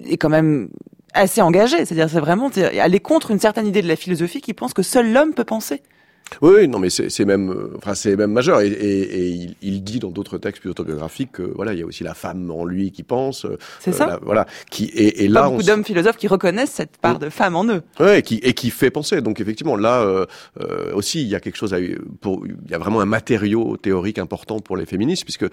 [0.05, 0.69] est quand même
[1.13, 1.85] assez engagé.
[1.85, 2.49] C'est-à-dire, c'est vraiment
[2.79, 5.81] aller contre une certaine idée de la philosophie qui pense que seul l'homme peut penser.
[6.41, 8.61] Oui, non, mais c'est même, euh, enfin, c'est même majeur.
[8.61, 11.85] Et, et, et il, dit dans d'autres textes plus autobiographiques que voilà, il y a
[11.85, 13.45] aussi la femme en lui qui pense.
[13.45, 14.19] Euh, c'est ça.
[14.21, 14.45] voilà.
[14.69, 17.81] Qui et, et là, beaucoup d'hommes philosophes qui reconnaissent cette part de femme en eux.
[17.99, 19.21] Oui, et qui et qui fait penser.
[19.21, 20.25] Donc effectivement, là euh,
[20.93, 21.77] aussi, il y a quelque chose à
[22.21, 25.45] pour, il y a vraiment un matériau théorique important pour les féministes, puisque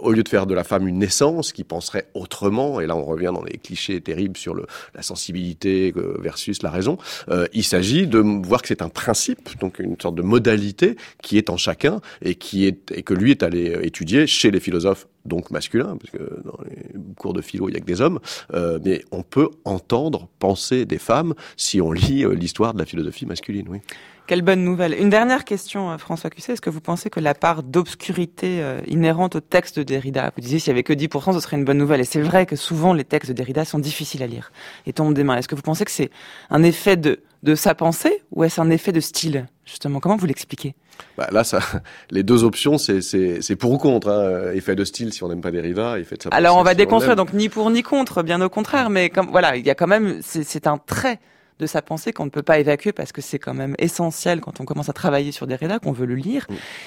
[0.00, 3.04] au lieu de faire de la femme une naissance qui penserait autrement, et là on
[3.04, 6.98] revient dans les clichés terribles sur le, la sensibilité versus la raison,
[7.52, 11.50] il s'agit de voir que c'est un principe, donc une sorte de modalité qui est
[11.50, 15.50] en chacun et qui est et que lui est allé étudier chez les philosophes donc
[15.50, 18.18] masculins, parce que dans les cours de philo il y a que des hommes,
[18.54, 22.86] euh, mais on peut entendre penser des femmes si on lit euh, l'histoire de la
[22.86, 23.78] philosophie masculine, oui.
[24.26, 24.92] Quelle bonne nouvelle.
[24.92, 26.52] Une dernière question, euh, François Cusset.
[26.52, 30.58] Est-ce que vous pensez que la part d'obscurité inhérente au texte de Derrida, vous disiez
[30.58, 32.00] s'il y avait que 10%, ce serait une bonne nouvelle.
[32.00, 34.52] Et c'est vrai que souvent les textes de Derrida sont difficiles à lire
[34.84, 35.38] et tombent des mains.
[35.38, 36.10] Est-ce que vous pensez que c'est
[36.50, 40.00] un effet de, de sa pensée ou est-ce un effet de style justement?
[40.00, 40.74] Comment vous l'expliquez?
[41.16, 41.60] Bah là, ça,
[42.10, 44.08] les deux options, c'est pour ou contre.
[44.08, 44.52] Hein.
[44.52, 47.16] Effet de style si on n'aime pas Derrida, effet de sa Alors on va déconstruire,
[47.16, 48.90] donc ni pour ni contre, bien au contraire.
[48.90, 51.20] Mais comme voilà, il y a quand même, c'est un trait
[51.58, 54.60] de sa pensée qu'on ne peut pas évacuer parce que c'est quand même essentiel quand
[54.60, 56.46] on commence à travailler sur Derrida, qu'on veut le lire,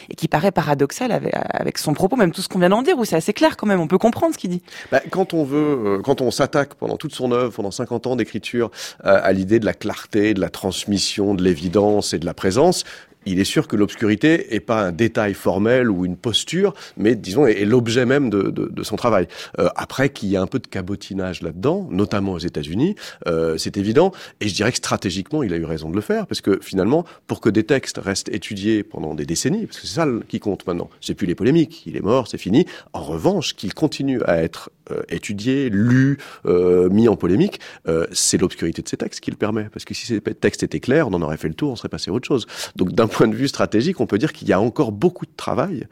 [0.10, 3.06] et qui paraît paradoxal avec, son propos, même tout ce qu'on vient d'en dire, où
[3.06, 4.62] c'est assez clair quand même, on peut comprendre ce qu'il dit.
[4.92, 8.16] Bah, quand on veut, euh, quand on s'attaque pendant toute son œuvre, pendant 50 ans
[8.16, 8.72] d'écriture,
[9.06, 12.84] euh, à l'idée de la clarté, de la transmission, de l'évidence et de la présence,
[13.26, 17.46] il est sûr que l'obscurité est pas un détail formel ou une posture, mais disons
[17.46, 19.28] est, l'objet même de, de, de, son travail.
[19.60, 22.96] Euh, après qu'il y a un peu de cabotinage là-dedans, notamment aux États-Unis,
[23.28, 24.12] euh, c'est évident.
[24.40, 27.06] Et je dirais que stratégiquement, il a eu raison de le faire, parce que finalement,
[27.28, 30.66] pour que des textes restent étudiés pendant des décennies, parce que c'est ça qui compte
[30.66, 32.66] maintenant, c'est plus les polémiques, il est mort, c'est fini.
[32.94, 38.38] En revanche, qu'il continue à être euh, étudié, lu, euh, mis en polémique, euh, c'est
[38.40, 39.66] l'obscurité de ces textes qui le permet.
[39.72, 41.90] Parce que si ces textes étaient clairs, on en aurait fait le tour, on serait
[41.90, 42.48] passé à autre chose.
[42.76, 45.36] Donc d'un point de vue stratégique, on peut dire qu'il y a encore beaucoup de
[45.36, 45.88] travail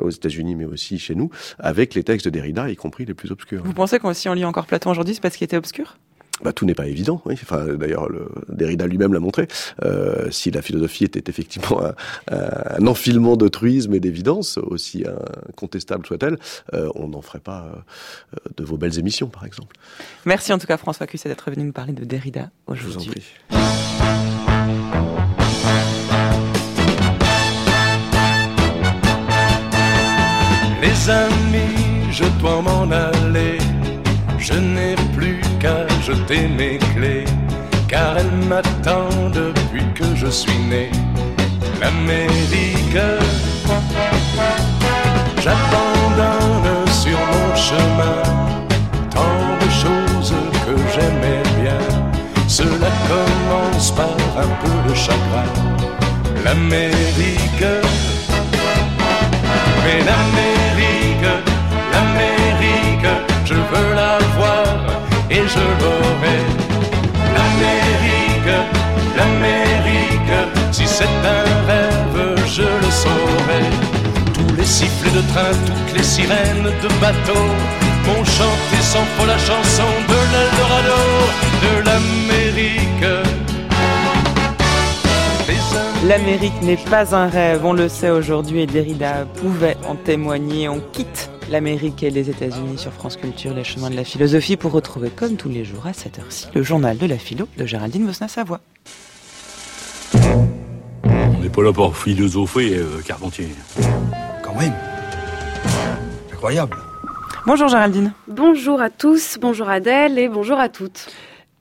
[0.00, 3.30] aux États-Unis, mais aussi chez nous, avec les textes de Derrida, y compris les plus
[3.30, 3.62] obscurs.
[3.64, 5.98] Vous pensez qu'on si on lit encore Platon aujourd'hui, c'est parce qu'il était obscur?
[6.42, 7.22] Bah, tout n'est pas évident.
[7.26, 7.34] Oui.
[7.40, 8.08] Enfin, d'ailleurs,
[8.48, 9.46] Derrida lui-même l'a montré.
[9.84, 11.94] Euh, si la philosophie était effectivement un,
[12.28, 15.04] un enfilement de truisme et d'évidence, aussi
[15.48, 16.38] incontestable soit-elle,
[16.74, 17.84] euh, on n'en ferait pas
[18.34, 19.76] euh, de vos belles émissions, par exemple.
[20.24, 23.22] Merci en tout cas, François Cusset, d'être venu nous parler de Derrida aujourd'hui.
[23.50, 23.93] Je vous en prie.
[30.84, 33.56] Les amis, je dois m'en aller.
[34.38, 37.24] Je n'ai plus qu'à jeter mes clés,
[37.88, 40.90] car elle m'attend depuis que je suis né.
[41.80, 43.06] L'Amérique,
[45.42, 48.22] j'abandonne sur mon chemin
[49.16, 50.34] tant de choses
[50.66, 51.82] que j'aimais bien.
[52.46, 55.50] Cela commence par un peu de chagrin.
[56.44, 57.72] L'Amérique,
[59.82, 60.73] mais l'Amérique,
[61.92, 63.10] l'Amérique,
[63.44, 64.18] je veux la
[65.30, 66.38] et je l'aurai.
[67.34, 68.54] L'Amérique,
[69.16, 70.36] l'Amérique,
[70.70, 73.64] si c'est un rêve, je le saurai.
[74.32, 77.44] Tous les sifflets de train, toutes les sirènes de bateau
[78.06, 81.02] m'ont chanté sans faux la chanson de l'Eldorado,
[81.64, 83.43] de l'Amérique.
[86.06, 90.68] L'Amérique n'est pas un rêve, on le sait aujourd'hui et Derrida pouvait en témoigner.
[90.68, 94.72] On quitte l'Amérique et les États-Unis sur France Culture, les chemins de la philosophie, pour
[94.72, 98.06] retrouver comme tous les jours à cette heure-ci le journal de la philo de Géraldine
[98.06, 98.60] Vosna-Savoie.
[100.14, 103.48] On n'est pas là pour philosopher, euh, Carpentier.
[104.42, 104.74] Quand même.
[106.32, 106.76] Incroyable.
[107.46, 108.12] Bonjour Géraldine.
[108.28, 111.08] Bonjour à tous, bonjour Adèle et bonjour à toutes.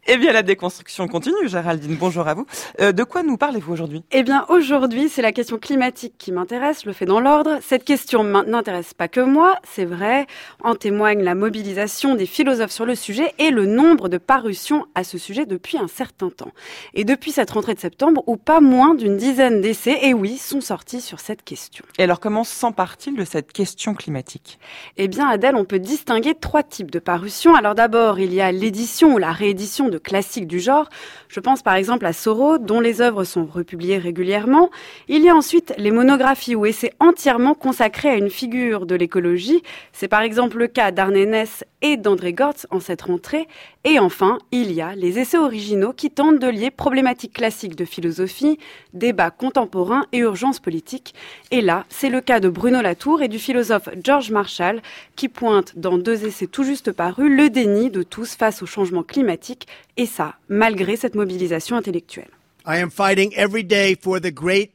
[0.06, 1.96] Eh bien, la déconstruction continue, Géraldine.
[1.98, 2.46] Bonjour à vous.
[2.82, 4.04] Euh, de quoi nous parlez-vous aujourd'hui?
[4.12, 7.60] Eh bien, aujourd'hui, c'est la question climatique qui m'intéresse, le fait dans l'ordre.
[7.62, 10.28] Cette question n'intéresse pas que moi, c'est vrai.
[10.62, 15.06] En témoigne la mobilisation des philosophes sur le sujet et le nombre de parutions à
[15.06, 16.52] ce sujet depuis un certain temps.
[16.94, 20.60] Et depuis cette rentrée de septembre, où pas moins d'une dizaine d'essais, et oui, sont
[20.60, 21.86] sortis sur cette question.
[21.98, 24.60] Et alors, comment s'empare-t-il de cette question climatique?
[24.98, 27.56] Eh bien, Adèle, on peut distinguer trois types de parutions.
[27.56, 30.90] Alors d'abord, il y a l'édition ou la réédition de classiques du genre.
[31.30, 34.70] Je pense par exemple à Soro, dont les œuvres sont republiées régulièrement.
[35.08, 39.62] Il y a ensuite les monographies ou essais entièrement consacrés à une figure de l'écologie.
[39.92, 43.48] C'est par exemple le cas d'Arné Ness et d'André Gortz en cette rentrée.
[43.86, 47.84] Et enfin, il y a les essais originaux qui tentent de lier problématiques classiques de
[47.84, 48.58] philosophie,
[48.94, 51.14] débats contemporains et urgences politiques.
[51.52, 54.82] Et là, c'est le cas de Bruno Latour et du philosophe George Marshall
[55.18, 59.04] qui pointent dans deux essais tout juste parus le déni de tous face au changement
[59.04, 59.68] climatique
[59.98, 62.32] et ça, malgré cette mobilisation intellectuelle.
[62.66, 64.72] I am fighting every day for the great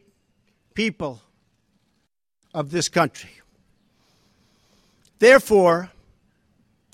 [0.74, 1.20] people
[2.52, 3.30] of this country.
[5.18, 5.88] Therefore,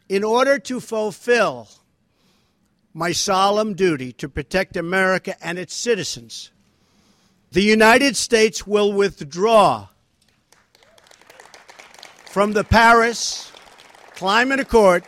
[0.09, 1.67] in order to fulfill
[2.95, 6.53] my solemn duty to protect America and its citizens,
[7.51, 9.89] the United States will withdraw
[12.27, 13.53] from the Paris
[14.15, 15.05] Climate Accord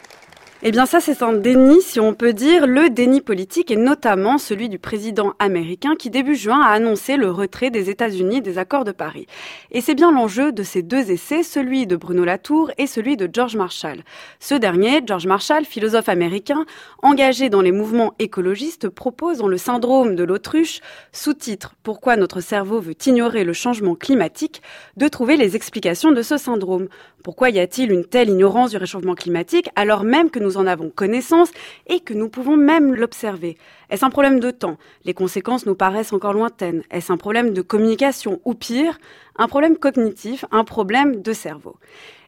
[0.68, 4.36] Eh bien ça c'est un déni, si on peut dire, le déni politique et notamment
[4.36, 8.82] celui du président américain qui début juin a annoncé le retrait des États-Unis des accords
[8.82, 9.28] de Paris.
[9.70, 13.30] Et c'est bien l'enjeu de ces deux essais, celui de Bruno Latour et celui de
[13.32, 14.02] George Marshall.
[14.40, 16.66] Ce dernier, George Marshall, philosophe américain,
[17.00, 20.80] engagé dans les mouvements écologistes, propose dans le syndrome de l'autruche,
[21.12, 24.62] sous-titre Pourquoi notre cerveau veut ignorer le changement climatique,
[24.96, 26.88] de trouver les explications de ce syndrome.
[27.22, 30.90] Pourquoi y a-t-il une telle ignorance du réchauffement climatique alors même que nous en avons
[30.90, 31.50] connaissance
[31.86, 33.56] et que nous pouvons même l'observer
[33.90, 34.76] Est-ce un problème de temps?
[35.04, 36.82] Les conséquences nous paraissent encore lointaines.
[36.90, 38.98] Est-ce un problème de communication ou pire,
[39.36, 41.76] un problème cognitif, un problème de cerveau?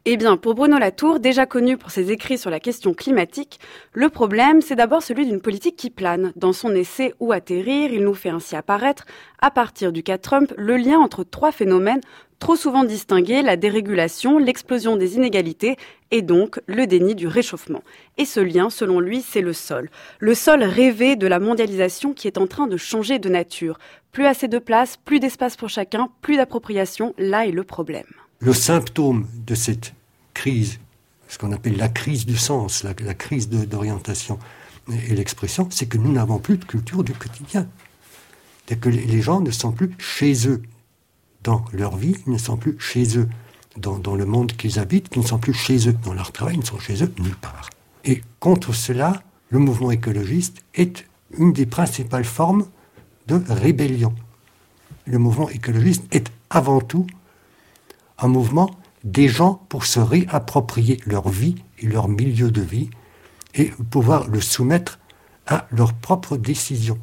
[0.05, 3.59] Eh bien, pour Bruno Latour, déjà connu pour ses écrits sur la question climatique,
[3.93, 6.31] le problème, c'est d'abord celui d'une politique qui plane.
[6.35, 9.05] Dans son essai Où atterrir, il nous fait ainsi apparaître,
[9.41, 12.01] à partir du cas Trump, le lien entre trois phénomènes
[12.39, 15.75] trop souvent distingués, la dérégulation, l'explosion des inégalités
[16.11, 17.83] et donc le déni du réchauffement.
[18.17, 19.89] Et ce lien, selon lui, c'est le sol.
[20.19, 23.77] Le sol rêvé de la mondialisation qui est en train de changer de nature.
[24.11, 28.05] Plus assez de place, plus d'espace pour chacun, plus d'appropriation, là est le problème
[28.39, 29.93] le symptôme de cette
[30.33, 30.79] crise,
[31.27, 34.39] ce qu'on appelle la crise du sens, la, crise d'orientation
[34.91, 37.67] et, l'expression, c'est que nous n'avons plus de culture du quotidien.
[38.67, 40.61] C'est que les gens ne sont plus chez eux
[41.43, 43.29] dans leur vie, ils ne sont plus chez eux
[43.77, 46.59] dans, le monde qu'ils habitent, ils ne sont plus chez eux dans leur travail, ils
[46.59, 47.69] ne sont chez eux nulle part.
[48.03, 51.05] Et contre cela, le mouvement écologiste est
[51.37, 52.65] une des principales formes
[53.27, 54.13] de rébellion.
[55.05, 57.07] Le mouvement écologiste est avant tout
[58.17, 58.71] un mouvement
[59.03, 62.89] des gens pour se réapproprier leur vie et leur milieu de vie
[63.53, 64.99] et pouvoir le soumettre
[65.47, 66.99] à leurs propres décisions,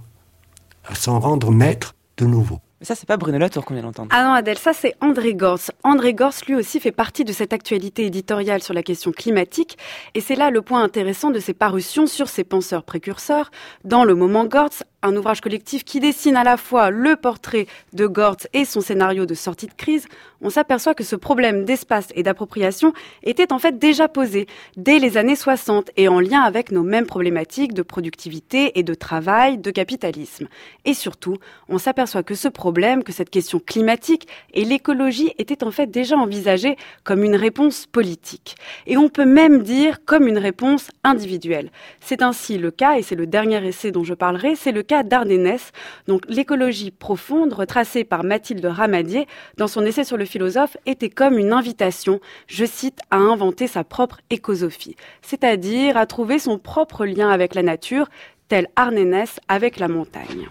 [0.84, 2.61] à s'en rendre maître de nouveau.
[2.81, 4.11] Mais ça, c'est pas Bruno Latour qu'on vient d'entendre.
[4.12, 5.61] Ah non, Adèle, ça c'est André Gors.
[5.83, 9.79] André Gors, lui aussi, fait partie de cette actualité éditoriale sur la question climatique.
[10.14, 13.51] Et c'est là le point intéressant de ses parutions sur ses penseurs précurseurs.
[13.85, 18.07] Dans le moment Gors, un ouvrage collectif qui dessine à la fois le portrait de
[18.07, 20.07] Gortz et son scénario de sortie de crise,
[20.40, 22.92] on s'aperçoit que ce problème d'espace et d'appropriation
[23.22, 27.07] était en fait déjà posé dès les années 60 et en lien avec nos mêmes
[27.07, 30.49] problématiques de productivité et de travail, de capitalisme.
[30.84, 31.36] Et surtout,
[31.68, 36.16] on s'aperçoit que ce problème, que cette question climatique et l'écologie étaient en fait déjà
[36.16, 38.57] envisagées comme une réponse politique.
[38.86, 41.70] Et on peut même dire comme une réponse individuelle.
[42.01, 45.03] C'est ainsi le cas, et c'est le dernier essai dont je parlerai, c'est le cas
[45.03, 45.59] d'Ardennes,
[46.07, 49.26] donc l'écologie profonde retracée par Mathilde Ramadier
[49.57, 53.84] dans son essai sur le philosophe était comme une invitation, je cite, à inventer sa
[53.84, 58.09] propre écosophie, c'est-à-dire à trouver son propre lien avec la nature,
[58.49, 60.49] tel Ardennes avec la montagne.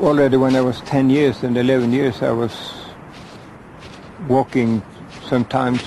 [0.00, 2.52] Already when I was 10 years and 11 years I was
[4.28, 4.80] walking
[5.28, 5.82] sometimes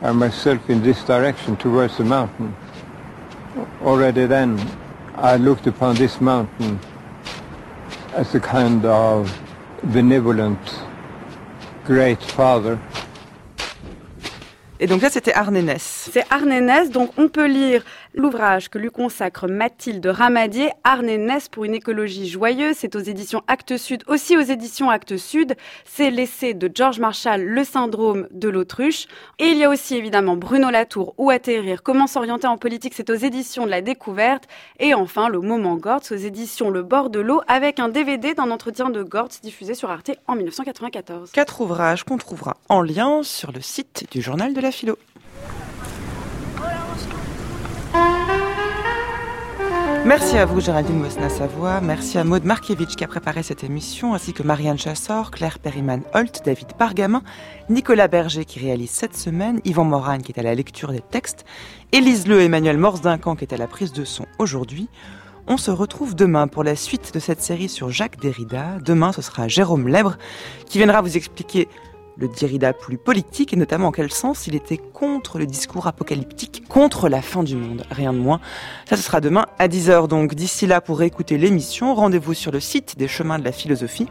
[0.00, 2.54] by myself in this direction towards the mountain.
[3.82, 4.58] Already then
[5.16, 6.78] I looked upon this mountain
[8.14, 9.32] as a kind of
[9.92, 10.58] benevolent
[11.84, 12.78] great father
[14.80, 16.10] Et donc là, c'était Arnénès.
[16.12, 17.82] C'est Arnénès, donc on peut lire
[18.14, 22.76] l'ouvrage que lui consacre Mathilde Ramadier, Arnénès pour une écologie joyeuse.
[22.78, 25.56] C'est aux éditions Actes Sud, aussi aux éditions Actes Sud.
[25.84, 29.06] C'est l'essai de George Marshall, Le syndrome de l'autruche.
[29.38, 33.10] Et il y a aussi évidemment Bruno Latour, Où atterrir, Comment s'orienter en politique, c'est
[33.10, 34.44] aux éditions de la découverte.
[34.78, 38.50] Et enfin, Le moment Gortz aux éditions Le bord de l'eau avec un DVD d'un
[38.50, 41.32] entretien de Gortz diffusé sur Arte en 1994.
[41.32, 44.96] Quatre ouvrages qu'on trouvera en lien sur le site du journal de la philo.
[50.06, 51.80] Merci à vous, Géraldine Mosna-Savoie.
[51.80, 56.42] Merci à Maud Markiewicz qui a préparé cette émission, ainsi que Marianne Chassor, Claire Perriman-Holt,
[56.44, 57.22] David Pargamin,
[57.70, 61.46] Nicolas Berger qui réalise cette semaine, Yvan Moran qui est à la lecture des textes,
[61.92, 64.90] Élise Le et Emmanuel Morse-Duncan qui est à la prise de son aujourd'hui.
[65.46, 68.78] On se retrouve demain pour la suite de cette série sur Jacques Derrida.
[68.84, 70.18] Demain, ce sera Jérôme Lèbre
[70.66, 71.66] qui viendra vous expliquer
[72.16, 76.64] le Derrida plus politique et notamment en quel sens il était contre le discours apocalyptique,
[76.68, 78.40] contre la fin du monde, rien de moins.
[78.88, 80.08] Ça, ce sera demain à 10h.
[80.08, 84.06] Donc d'ici là, pour écouter l'émission, rendez-vous sur le site des chemins de la philosophie,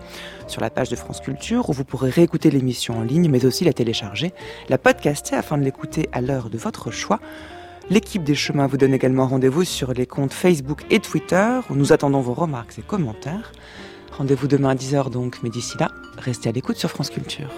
[0.47, 3.63] sur la page de France Culture, où vous pourrez réécouter l'émission en ligne, mais aussi
[3.63, 4.33] la télécharger,
[4.69, 7.19] la podcaster afin de l'écouter à l'heure de votre choix.
[7.89, 11.91] L'équipe des chemins vous donne également rendez-vous sur les comptes Facebook et Twitter où nous
[11.91, 13.51] attendons vos remarques et commentaires.
[14.17, 17.49] Rendez-vous demain à 10h donc, mais d'ici là, restez à l'écoute sur France Culture.